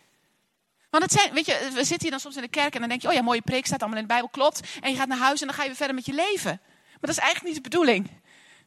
Want 0.94 1.12
het 1.12 1.20
zijn, 1.20 1.34
weet 1.34 1.46
je, 1.46 1.70
we 1.72 1.84
zitten 1.84 2.00
hier 2.00 2.10
dan 2.10 2.20
soms 2.20 2.36
in 2.36 2.42
de 2.42 2.48
kerk 2.48 2.74
en 2.74 2.80
dan 2.80 2.88
denk 2.88 3.02
je, 3.02 3.08
oh 3.08 3.14
ja, 3.14 3.22
mooie 3.22 3.42
preek 3.42 3.66
staat 3.66 3.80
allemaal 3.80 3.98
in 3.98 4.06
de 4.06 4.12
Bijbel, 4.12 4.28
klopt. 4.28 4.60
En 4.80 4.90
je 4.90 4.96
gaat 4.96 5.08
naar 5.08 5.18
huis 5.18 5.40
en 5.40 5.46
dan 5.46 5.56
ga 5.56 5.62
je 5.62 5.68
weer 5.68 5.76
verder 5.76 5.94
met 5.94 6.06
je 6.06 6.12
leven. 6.12 6.60
Maar 6.90 7.00
dat 7.00 7.10
is 7.10 7.18
eigenlijk 7.18 7.54
niet 7.54 7.64
de 7.64 7.70
bedoeling. 7.70 8.10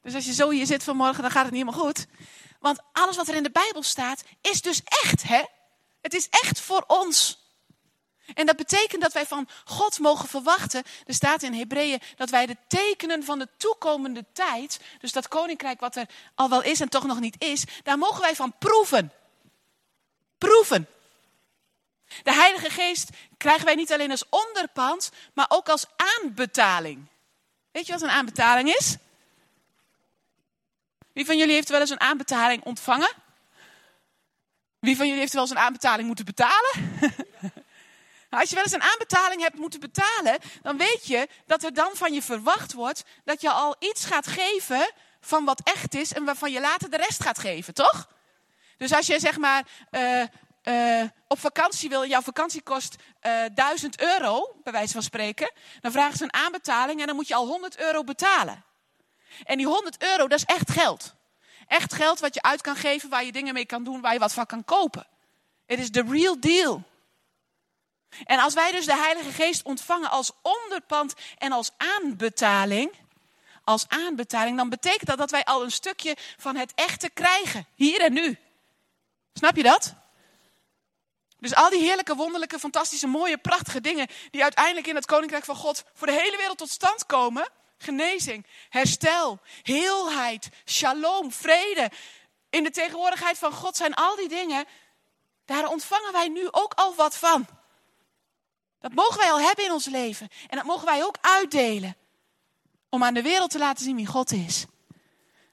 Dus 0.02 0.16
als 0.16 0.26
je 0.26 0.34
zo 0.34 0.50
hier 0.50 0.66
zit 0.66 0.84
vanmorgen, 0.84 1.22
dan 1.22 1.32
gaat 1.32 1.44
het 1.44 1.54
niet 1.54 1.64
helemaal 1.64 1.86
goed. 1.86 2.06
Want 2.60 2.80
alles 2.92 3.16
wat 3.16 3.28
er 3.28 3.36
in 3.36 3.44
de 3.44 3.52
Bijbel 3.52 3.84
staat, 3.84 4.24
is 4.42 4.62
dus 4.62 4.82
echt, 4.84 5.24
hè? 5.24 5.44
Het 6.02 6.14
is 6.14 6.28
echt 6.30 6.60
voor 6.60 6.84
ons. 6.88 7.40
En 8.34 8.46
dat 8.46 8.56
betekent 8.56 9.02
dat 9.02 9.14
wij 9.14 9.26
van 9.26 9.48
God 9.66 10.00
mogen 10.00 10.30
verwachten. 10.30 10.84
Er 11.06 11.14
staat 11.14 11.44
in 11.44 11.54
Hebreeën 11.54 12.02
dat 12.16 12.30
wij 12.30 12.46
de 12.46 12.58
tekenen 12.68 13.24
van 13.24 13.40
de 13.40 13.48
toekomende 13.58 14.26
tijd, 14.34 14.80
dus 15.00 15.12
dat 15.12 15.28
koninkrijk 15.28 15.80
wat 15.80 15.96
er 15.96 16.10
al 16.36 16.50
wel 16.50 16.64
is 16.64 16.80
en 16.80 16.90
toch 16.90 17.06
nog 17.06 17.20
niet 17.20 17.36
is, 17.44 17.64
daar 17.84 17.98
mogen 17.98 18.22
wij 18.22 18.36
van 18.36 18.54
proeven. 18.58 19.12
Proeven. 20.38 20.88
De 22.24 22.34
Heilige 22.34 22.70
Geest 22.70 23.10
krijgen 23.38 23.66
wij 23.66 23.76
niet 23.76 23.94
alleen 23.94 24.12
als 24.12 24.30
onderpand, 24.30 25.12
maar 25.34 25.46
ook 25.50 25.70
als 25.70 25.86
aanbetaling. 25.96 27.08
Weet 27.72 27.86
je 27.86 27.92
wat 27.92 28.02
een 28.02 28.10
aanbetaling 28.10 28.70
is? 28.70 28.96
Wie 31.14 31.26
van 31.26 31.38
jullie 31.38 31.54
heeft 31.54 31.70
wel 31.70 31.80
eens 31.80 31.90
een 31.90 32.00
aanbetaling 32.00 32.64
ontvangen? 32.64 33.14
Wie 34.80 34.96
van 34.96 35.06
jullie 35.06 35.22
heeft 35.22 35.34
wel 35.34 35.42
eens 35.42 35.52
een 35.52 35.58
aanbetaling 35.58 36.08
moeten 36.08 36.26
betalen? 36.26 36.74
Nou, 38.30 38.42
als 38.42 38.50
je 38.50 38.56
wel 38.56 38.64
eens 38.64 38.74
een 38.74 38.92
aanbetaling 38.92 39.42
hebt 39.42 39.58
moeten 39.58 39.80
betalen, 39.80 40.40
dan 40.62 40.78
weet 40.78 41.08
je 41.08 41.28
dat 41.46 41.64
er 41.64 41.74
dan 41.74 41.92
van 41.94 42.14
je 42.14 42.22
verwacht 42.22 42.74
wordt 42.74 43.04
dat 43.24 43.42
je 43.42 43.50
al 43.50 43.76
iets 43.80 44.06
gaat 44.06 44.28
geven 44.28 44.92
van 45.22 45.46
wat 45.46 45.62
echt 45.64 45.96
is 45.96 46.14
en 46.14 46.26
waarvan 46.26 46.52
je 46.52 46.60
later 46.60 46.90
de 46.90 46.98
rest 46.98 47.24
gaat 47.24 47.40
geven, 47.40 47.74
toch? 47.74 48.10
Dus 48.78 48.94
als 48.94 49.08
je 49.08 49.20
zeg 49.20 49.38
maar 49.38 49.68
uh, 49.92 50.24
uh, 50.68 51.04
op 51.28 51.40
vakantie 51.40 51.90
wil, 51.90 52.06
jouw 52.06 52.22
vakantie 52.22 52.62
kost 52.62 52.96
uh, 53.22 53.46
eh, 53.46 53.52
1000 53.56 54.02
euro, 54.02 54.56
bij 54.64 54.74
wijze 54.74 54.94
van 54.94 55.02
spreken, 55.02 55.52
dan 55.82 55.92
vragen 55.92 56.18
ze 56.18 56.24
een 56.24 56.34
aanbetaling 56.34 57.00
en 57.00 57.08
dan 57.08 57.16
moet 57.16 57.28
je 57.28 57.36
al 57.36 57.48
100 57.48 57.78
euro 57.80 58.04
betalen. 58.04 58.64
En 59.44 59.58
die 59.58 59.68
100 59.68 60.04
euro, 60.04 60.28
dat 60.28 60.40
is 60.40 60.46
echt 60.46 60.72
geld. 60.72 61.16
Echt 61.68 61.94
geld 61.94 62.20
wat 62.20 62.34
je 62.34 62.42
uit 62.42 62.62
kan 62.62 62.76
geven, 62.76 63.10
waar 63.10 63.26
je 63.26 63.32
dingen 63.32 63.54
mee 63.54 63.66
kan 63.66 63.84
doen, 63.84 64.02
waar 64.02 64.14
je 64.14 64.20
wat 64.20 64.34
van 64.34 64.46
kan 64.46 64.64
kopen. 64.64 65.08
Het 65.66 65.80
is 65.80 65.92
de 65.92 66.04
real 66.10 66.40
deal. 66.40 66.84
En 68.24 68.40
als 68.40 68.54
wij 68.54 68.72
dus 68.72 68.86
de 68.86 68.96
Heilige 68.96 69.32
Geest 69.32 69.64
ontvangen 69.64 70.10
als 70.10 70.32
onderpand 70.42 71.14
en 71.38 71.52
als 71.52 71.72
aanbetaling, 71.78 72.92
als 73.64 73.88
aanbetaling, 73.88 74.58
dan 74.58 74.70
betekent 74.70 75.08
dat 75.08 75.18
dat 75.18 75.32
wij 75.32 75.44
al 75.44 75.64
een 75.64 75.72
stukje 75.72 76.16
van 76.38 76.56
het 76.56 76.72
echte 76.76 77.10
krijgen, 77.10 77.68
hier 77.76 78.02
en 78.02 78.14
nu. 78.14 78.38
Snap 79.34 79.56
je 79.56 79.64
dat? 79.64 79.96
Dus 81.40 81.56
al 81.56 81.70
die 81.70 81.82
heerlijke, 81.82 82.16
wonderlijke, 82.16 82.60
fantastische, 82.60 83.08
mooie, 83.08 83.38
prachtige 83.38 83.82
dingen 83.82 84.08
die 84.32 84.44
uiteindelijk 84.44 84.88
in 84.88 84.96
het 84.96 85.06
Koninkrijk 85.06 85.46
van 85.46 85.56
God 85.56 85.84
voor 85.94 86.08
de 86.08 86.14
hele 86.14 86.38
wereld 86.38 86.58
tot 86.58 86.70
stand 86.70 87.06
komen. 87.06 87.50
Genezing, 87.78 88.46
herstel, 88.70 89.40
heelheid, 89.62 90.50
shalom, 90.66 91.32
vrede. 91.32 91.92
In 92.50 92.64
de 92.64 92.72
tegenwoordigheid 92.72 93.38
van 93.38 93.52
God 93.52 93.78
zijn 93.78 93.94
al 93.94 94.16
die 94.16 94.30
dingen, 94.30 94.66
daar 95.46 95.68
ontvangen 95.68 96.12
wij 96.12 96.28
nu 96.28 96.48
ook 96.52 96.74
al 96.74 96.96
wat 96.96 97.18
van. 97.18 97.48
Dat 98.80 98.94
mogen 98.94 99.18
wij 99.18 99.32
al 99.32 99.40
hebben 99.40 99.66
in 99.66 99.72
ons 99.72 99.86
leven. 99.86 100.30
En 100.48 100.58
dat 100.58 100.66
mogen 100.66 100.86
wij 100.86 101.04
ook 101.04 101.18
uitdelen. 101.22 101.96
Om 102.90 103.04
aan 103.04 103.14
de 103.14 103.22
wereld 103.22 103.50
te 103.50 103.58
laten 103.58 103.84
zien 103.84 103.96
wie 103.96 104.06
God 104.06 104.32
is. 104.32 104.66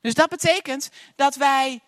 Dus 0.01 0.15
dat 0.15 0.29
betekent 0.29 0.91
dat 1.17 1.35
wij, 1.35 1.81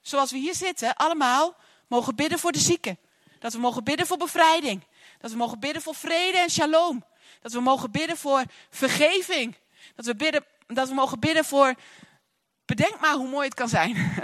zoals 0.00 0.30
we 0.30 0.38
hier 0.38 0.54
zitten, 0.54 0.94
allemaal 0.94 1.56
mogen 1.88 2.14
bidden 2.14 2.38
voor 2.38 2.52
de 2.52 2.58
zieken. 2.58 2.98
Dat 3.42 3.52
we 3.52 3.58
mogen 3.58 3.84
bidden 3.84 4.06
voor 4.06 4.16
bevrijding. 4.16 4.82
Dat 5.18 5.30
we 5.30 5.36
mogen 5.36 5.58
bidden 5.58 5.82
voor 5.82 5.94
vrede 5.94 6.38
en 6.38 6.50
shalom. 6.50 7.04
Dat 7.40 7.52
we 7.52 7.60
mogen 7.60 7.90
bidden 7.90 8.16
voor 8.16 8.44
vergeving. 8.70 9.56
Dat 9.94 10.06
we, 10.06 10.16
bidden, 10.16 10.44
dat 10.66 10.88
we 10.88 10.94
mogen 10.94 11.20
bidden 11.20 11.44
voor. 11.44 11.74
Bedenk 12.64 13.00
maar 13.00 13.14
hoe 13.14 13.28
mooi 13.28 13.44
het 13.44 13.54
kan 13.54 13.68
zijn. 13.68 13.96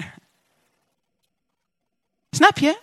Snap 2.30 2.58
je? 2.58 2.80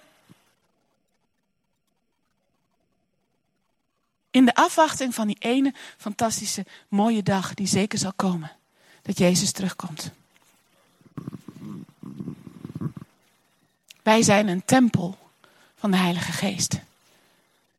In 4.32 4.46
de 4.46 4.56
afwachting 4.56 5.16
van 5.16 5.28
die 5.28 5.40
ene 5.40 5.74
fantastische 5.98 6.66
mooie 6.88 7.24
dag 7.24 7.54
die 7.54 7.68
zeker 7.68 8.00
zal 8.00 8.14
komen. 8.14 8.52
Dat 9.02 9.18
Jezus 9.18 9.52
terugkomt. 9.52 10.12
Wij 14.04 14.22
zijn 14.22 14.48
een 14.48 14.66
tempel 14.66 15.25
van 15.86 15.94
de 15.94 16.04
Heilige 16.04 16.32
Geest. 16.32 16.80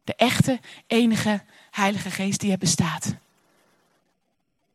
De 0.05 0.15
echte, 0.15 0.61
enige 0.87 1.43
Heilige 1.71 2.11
Geest 2.11 2.41
die 2.41 2.51
er 2.51 2.59
bestaat. 2.59 3.15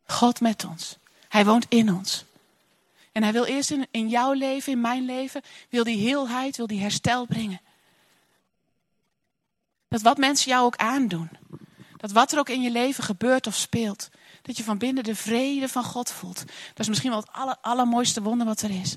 God 0.06 0.40
met 0.40 0.64
ons. 0.64 0.96
Hij 1.28 1.44
woont 1.44 1.66
in 1.68 1.94
ons. 1.94 2.24
En 3.12 3.22
hij 3.22 3.32
wil 3.32 3.44
eerst 3.44 3.70
in, 3.70 3.86
in 3.90 4.08
jouw 4.08 4.32
leven, 4.32 4.72
in 4.72 4.80
mijn 4.80 5.04
leven, 5.04 5.42
wil 5.68 5.84
die 5.84 5.96
heelheid, 5.96 6.56
wil 6.56 6.66
die 6.66 6.80
herstel 6.80 7.26
brengen. 7.26 7.60
Dat 9.88 10.02
wat 10.02 10.18
mensen 10.18 10.50
jou 10.50 10.64
ook 10.64 10.76
aandoen. 10.76 11.30
Dat 11.96 12.10
wat 12.10 12.32
er 12.32 12.38
ook 12.38 12.48
in 12.48 12.62
je 12.62 12.70
leven 12.70 13.04
gebeurt 13.04 13.46
of 13.46 13.54
speelt. 13.54 14.10
Dat 14.42 14.56
je 14.56 14.64
van 14.64 14.78
binnen 14.78 15.04
de 15.04 15.16
vrede 15.16 15.68
van 15.68 15.84
God 15.84 16.10
voelt. 16.10 16.38
Dat 16.68 16.78
is 16.78 16.88
misschien 16.88 17.10
wel 17.10 17.20
het 17.20 17.32
aller, 17.32 17.56
allermooiste 17.60 18.22
wonder 18.22 18.46
wat 18.46 18.62
er 18.62 18.80
is. 18.80 18.96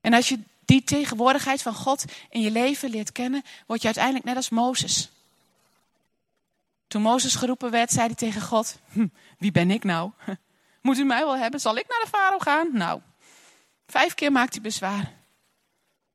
En 0.00 0.14
als 0.14 0.28
je 0.28 0.38
die 0.68 0.84
tegenwoordigheid 0.84 1.62
van 1.62 1.74
God 1.74 2.04
in 2.30 2.40
je 2.40 2.50
leven 2.50 2.90
leert 2.90 3.12
kennen, 3.12 3.42
word 3.66 3.80
je 3.80 3.86
uiteindelijk 3.86 4.24
net 4.24 4.36
als 4.36 4.48
Mozes. 4.48 5.10
Toen 6.86 7.02
Mozes 7.02 7.34
geroepen 7.34 7.70
werd, 7.70 7.90
zei 7.90 8.06
hij 8.06 8.14
tegen 8.14 8.42
God: 8.42 8.78
hm, 8.92 9.06
Wie 9.38 9.52
ben 9.52 9.70
ik 9.70 9.84
nou? 9.84 10.10
Moet 10.82 10.98
u 10.98 11.04
mij 11.04 11.24
wel 11.24 11.36
hebben? 11.36 11.60
Zal 11.60 11.76
ik 11.76 11.88
naar 11.88 12.00
de 12.02 12.08
farao 12.08 12.38
gaan? 12.38 12.68
Nou, 12.72 13.00
vijf 13.86 14.14
keer 14.14 14.32
maakt 14.32 14.52
hij 14.52 14.62
bezwaar. 14.62 15.12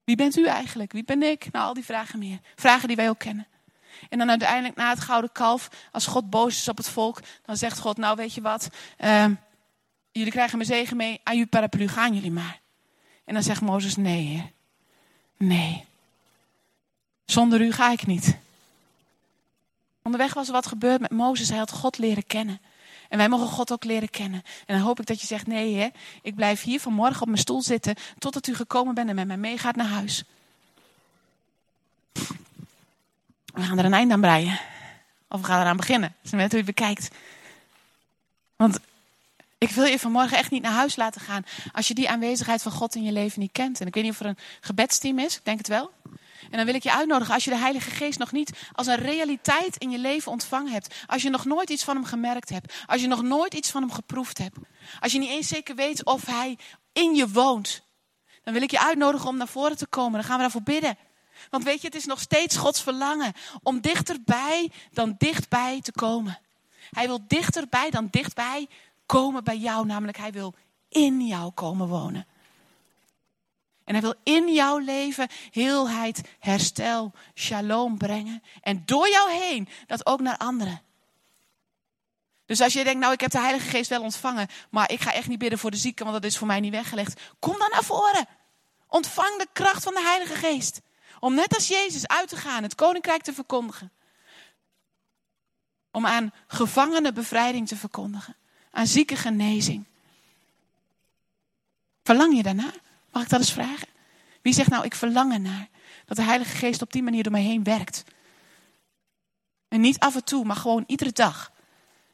Wie 0.03 0.15
bent 0.15 0.37
u 0.37 0.45
eigenlijk? 0.45 0.91
Wie 0.91 1.03
ben 1.03 1.23
ik? 1.23 1.51
Nou, 1.51 1.65
al 1.65 1.73
die 1.73 1.85
vragen 1.85 2.19
meer. 2.19 2.39
Vragen 2.55 2.87
die 2.87 2.97
wij 2.97 3.09
ook 3.09 3.19
kennen. 3.19 3.47
En 4.09 4.17
dan 4.17 4.29
uiteindelijk 4.29 4.75
na 4.75 4.89
het 4.89 4.99
gouden 4.99 5.31
kalf, 5.31 5.69
als 5.91 6.07
God 6.07 6.29
boos 6.29 6.55
is 6.55 6.67
op 6.67 6.77
het 6.77 6.89
volk, 6.89 7.19
dan 7.45 7.57
zegt 7.57 7.79
God: 7.79 7.97
Nou, 7.97 8.15
weet 8.15 8.33
je 8.33 8.41
wat? 8.41 8.69
Uh, 8.99 9.25
jullie 10.11 10.31
krijgen 10.31 10.57
mijn 10.57 10.69
zegen 10.69 10.97
mee. 10.97 11.21
Aan 11.23 11.37
uw 11.37 11.47
paraplu 11.47 11.87
gaan 11.87 12.13
jullie 12.13 12.31
maar. 12.31 12.61
En 13.23 13.33
dan 13.33 13.43
zegt 13.43 13.61
Mozes: 13.61 13.95
Nee, 13.95 14.25
heer. 14.25 14.51
Nee. 15.37 15.85
Zonder 17.25 17.61
u 17.61 17.71
ga 17.71 17.91
ik 17.91 18.05
niet. 18.05 18.37
Onderweg 20.01 20.33
was 20.33 20.47
er 20.47 20.53
wat 20.53 20.67
gebeurd 20.67 21.01
met 21.01 21.11
Mozes. 21.11 21.49
Hij 21.49 21.57
had 21.57 21.71
God 21.71 21.97
leren 21.97 22.25
kennen. 22.27 22.61
En 23.09 23.17
wij 23.17 23.29
mogen 23.29 23.47
God 23.47 23.71
ook 23.71 23.83
leren 23.83 24.09
kennen. 24.09 24.43
En 24.65 24.75
dan 24.75 24.85
hoop 24.85 24.99
ik 24.99 25.05
dat 25.05 25.21
je 25.21 25.27
zegt: 25.27 25.47
Nee, 25.47 25.75
hè, 25.75 25.87
ik 26.21 26.35
blijf 26.35 26.61
hier 26.61 26.79
vanmorgen 26.79 27.21
op 27.21 27.27
mijn 27.27 27.39
stoel 27.39 27.61
zitten. 27.61 27.95
Totdat 28.17 28.47
u 28.47 28.55
gekomen 28.55 28.93
bent 28.93 29.09
en 29.09 29.15
met 29.15 29.27
mij 29.27 29.37
meegaat 29.37 29.75
naar 29.75 29.87
huis. 29.87 30.23
We 33.45 33.61
gaan 33.61 33.77
er 33.77 33.85
een 33.85 33.93
eind 33.93 34.11
aan 34.11 34.21
breien. 34.21 34.59
Of 35.27 35.39
we 35.41 35.45
gaan 35.45 35.61
eraan 35.61 35.77
beginnen. 35.77 36.15
Dat 36.21 36.25
is 36.25 36.31
net 36.31 36.51
hoe 36.51 36.59
je 36.59 36.65
het 36.65 36.75
bekijkt. 36.75 37.09
Want 38.55 38.79
ik 39.63 39.71
wil 39.71 39.85
je 39.85 39.99
vanmorgen 39.99 40.37
echt 40.37 40.51
niet 40.51 40.61
naar 40.61 40.71
huis 40.71 40.95
laten 40.95 41.21
gaan 41.21 41.45
als 41.71 41.87
je 41.87 41.93
die 41.93 42.09
aanwezigheid 42.09 42.61
van 42.61 42.71
God 42.71 42.95
in 42.95 43.03
je 43.03 43.11
leven 43.11 43.39
niet 43.39 43.51
kent. 43.51 43.81
En 43.81 43.87
ik 43.87 43.93
weet 43.93 44.03
niet 44.03 44.11
of 44.11 44.19
er 44.19 44.25
een 44.25 44.37
gebedsteam 44.61 45.19
is, 45.19 45.35
ik 45.35 45.45
denk 45.45 45.57
het 45.57 45.67
wel. 45.67 45.91
En 46.49 46.57
dan 46.57 46.65
wil 46.65 46.75
ik 46.75 46.83
je 46.83 46.93
uitnodigen, 46.93 47.33
als 47.33 47.43
je 47.43 47.49
de 47.49 47.57
Heilige 47.57 47.89
Geest 47.89 48.19
nog 48.19 48.31
niet 48.31 48.51
als 48.73 48.87
een 48.87 48.95
realiteit 48.95 49.77
in 49.77 49.89
je 49.89 49.97
leven 49.97 50.31
ontvangen 50.31 50.71
hebt. 50.71 50.95
Als 51.07 51.21
je 51.21 51.29
nog 51.29 51.45
nooit 51.45 51.69
iets 51.69 51.83
van 51.83 51.95
hem 51.95 52.05
gemerkt 52.05 52.49
hebt. 52.49 52.73
Als 52.85 53.01
je 53.01 53.07
nog 53.07 53.21
nooit 53.21 53.53
iets 53.53 53.71
van 53.71 53.81
hem 53.81 53.91
geproefd 53.91 54.37
hebt. 54.37 54.57
Als 54.99 55.11
je 55.11 55.19
niet 55.19 55.29
eens 55.29 55.47
zeker 55.47 55.75
weet 55.75 56.05
of 56.05 56.25
hij 56.25 56.57
in 56.93 57.15
je 57.15 57.29
woont. 57.29 57.81
Dan 58.43 58.53
wil 58.53 58.61
ik 58.61 58.71
je 58.71 58.79
uitnodigen 58.79 59.27
om 59.27 59.37
naar 59.37 59.47
voren 59.47 59.77
te 59.77 59.87
komen. 59.87 60.13
Dan 60.13 60.23
gaan 60.23 60.35
we 60.35 60.41
daarvoor 60.41 60.63
bidden. 60.63 60.97
Want 61.49 61.63
weet 61.63 61.81
je, 61.81 61.87
het 61.87 61.95
is 61.95 62.05
nog 62.05 62.19
steeds 62.19 62.57
Gods 62.57 62.81
verlangen 62.81 63.33
om 63.61 63.81
dichterbij 63.81 64.71
dan 64.91 65.15
dichtbij 65.17 65.81
te 65.81 65.91
komen. 65.91 66.39
Hij 66.91 67.07
wil 67.07 67.19
dichterbij 67.27 67.89
dan 67.89 68.07
dichtbij 68.11 68.67
komen 69.05 69.43
bij 69.43 69.57
jou, 69.57 69.85
namelijk 69.85 70.17
hij 70.17 70.31
wil 70.31 70.55
in 70.89 71.27
jou 71.27 71.51
komen 71.51 71.87
wonen. 71.87 72.27
En 73.83 73.93
hij 73.93 74.01
wil 74.01 74.15
in 74.23 74.53
jouw 74.53 74.77
leven 74.77 75.27
heelheid, 75.51 76.21
herstel, 76.39 77.11
shalom 77.35 77.97
brengen. 77.97 78.43
En 78.61 78.83
door 78.85 79.09
jou 79.09 79.31
heen 79.31 79.67
dat 79.87 80.05
ook 80.05 80.19
naar 80.19 80.37
anderen. 80.37 80.81
Dus 82.45 82.61
als 82.61 82.73
je 82.73 82.83
denkt, 82.83 82.99
nou 82.99 83.13
ik 83.13 83.19
heb 83.19 83.31
de 83.31 83.39
Heilige 83.39 83.69
Geest 83.69 83.89
wel 83.89 84.01
ontvangen, 84.01 84.47
maar 84.69 84.91
ik 84.91 85.01
ga 85.01 85.13
echt 85.13 85.27
niet 85.27 85.39
bidden 85.39 85.59
voor 85.59 85.71
de 85.71 85.77
zieken, 85.77 86.05
want 86.05 86.21
dat 86.21 86.31
is 86.31 86.37
voor 86.37 86.47
mij 86.47 86.59
niet 86.59 86.71
weggelegd. 86.71 87.21
Kom 87.39 87.57
dan 87.57 87.69
naar 87.69 87.83
voren. 87.83 88.27
Ontvang 88.87 89.37
de 89.37 89.47
kracht 89.53 89.83
van 89.83 89.93
de 89.93 90.01
Heilige 90.01 90.35
Geest. 90.35 90.81
Om 91.19 91.33
net 91.33 91.55
als 91.55 91.67
Jezus 91.67 92.07
uit 92.07 92.29
te 92.29 92.35
gaan, 92.35 92.63
het 92.63 92.75
koninkrijk 92.75 93.21
te 93.21 93.33
verkondigen. 93.33 93.91
Om 95.91 96.05
aan 96.05 96.33
gevangenen 96.47 97.13
bevrijding 97.13 97.67
te 97.67 97.75
verkondigen. 97.75 98.35
Aan 98.75 98.87
zieke 98.87 99.15
genezing. 99.15 99.83
Verlang 102.03 102.35
je 102.35 102.43
daarnaar? 102.43 102.75
Mag 103.11 103.23
ik 103.23 103.29
dat 103.29 103.39
eens 103.39 103.53
vragen? 103.53 103.87
Wie 104.41 104.53
zegt 104.53 104.69
nou, 104.69 104.85
ik 104.85 104.95
verlang 104.95 105.33
ernaar 105.33 105.67
dat 106.05 106.17
de 106.17 106.23
Heilige 106.23 106.55
Geest 106.55 106.81
op 106.81 106.91
die 106.91 107.03
manier 107.03 107.23
door 107.23 107.31
mij 107.31 107.41
heen 107.41 107.63
werkt? 107.63 108.03
En 109.67 109.81
niet 109.81 109.99
af 109.99 110.15
en 110.15 110.23
toe, 110.23 110.45
maar 110.45 110.55
gewoon 110.55 110.83
iedere 110.87 111.11
dag. 111.11 111.51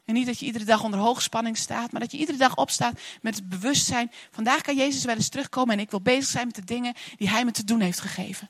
En 0.05 0.13
niet 0.13 0.25
dat 0.25 0.39
je 0.39 0.45
iedere 0.45 0.65
dag 0.65 0.83
onder 0.83 0.99
hoogspanning 0.99 1.57
staat, 1.57 1.91
maar 1.91 2.01
dat 2.01 2.11
je 2.11 2.17
iedere 2.17 2.37
dag 2.37 2.55
opstaat 2.55 2.99
met 3.21 3.35
het 3.35 3.49
bewustzijn: 3.49 4.11
vandaag 4.31 4.61
kan 4.61 4.75
Jezus 4.75 5.03
wel 5.03 5.15
eens 5.15 5.29
terugkomen 5.29 5.73
en 5.73 5.79
ik 5.79 5.91
wil 5.91 6.01
bezig 6.01 6.29
zijn 6.29 6.45
met 6.45 6.55
de 6.55 6.63
dingen 6.63 6.93
die 7.17 7.29
Hij 7.29 7.45
me 7.45 7.51
te 7.51 7.63
doen 7.63 7.79
heeft 7.79 7.99
gegeven. 7.99 8.49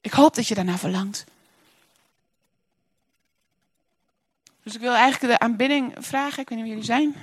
Ik 0.00 0.12
hoop 0.12 0.34
dat 0.34 0.48
je 0.48 0.54
daarna 0.54 0.78
verlangt. 0.78 1.24
Dus 4.68 4.76
ik 4.76 4.82
wil 4.82 4.94
eigenlijk 4.94 5.32
de 5.32 5.38
aanbidding 5.38 5.94
vragen. 5.98 6.42
Ik 6.42 6.48
weet 6.48 6.58
niet 6.58 6.66
wie 6.66 6.68
jullie 6.68 6.84
zijn. 6.84 7.14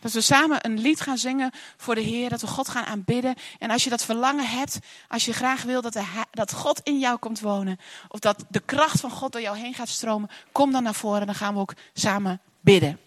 Dat 0.00 0.12
we 0.12 0.20
samen 0.20 0.66
een 0.66 0.78
lied 0.78 1.00
gaan 1.00 1.18
zingen 1.18 1.50
voor 1.76 1.94
de 1.94 2.00
Heer. 2.00 2.28
Dat 2.28 2.40
we 2.40 2.46
God 2.46 2.68
gaan 2.68 2.84
aanbidden. 2.84 3.34
En 3.58 3.70
als 3.70 3.84
je 3.84 3.90
dat 3.90 4.04
verlangen 4.04 4.46
hebt. 4.46 4.78
Als 5.08 5.24
je 5.24 5.32
graag 5.32 5.62
wil 5.62 5.82
dat, 5.82 5.98
dat 6.30 6.52
God 6.52 6.80
in 6.82 6.98
jou 6.98 7.18
komt 7.18 7.40
wonen. 7.40 7.78
Of 8.08 8.18
dat 8.18 8.44
de 8.48 8.60
kracht 8.60 9.00
van 9.00 9.10
God 9.10 9.32
door 9.32 9.40
jou 9.40 9.58
heen 9.58 9.74
gaat 9.74 9.88
stromen. 9.88 10.30
Kom 10.52 10.72
dan 10.72 10.82
naar 10.82 10.94
voren. 10.94 11.26
Dan 11.26 11.34
gaan 11.34 11.54
we 11.54 11.60
ook 11.60 11.74
samen 11.92 12.40
bidden. 12.60 12.98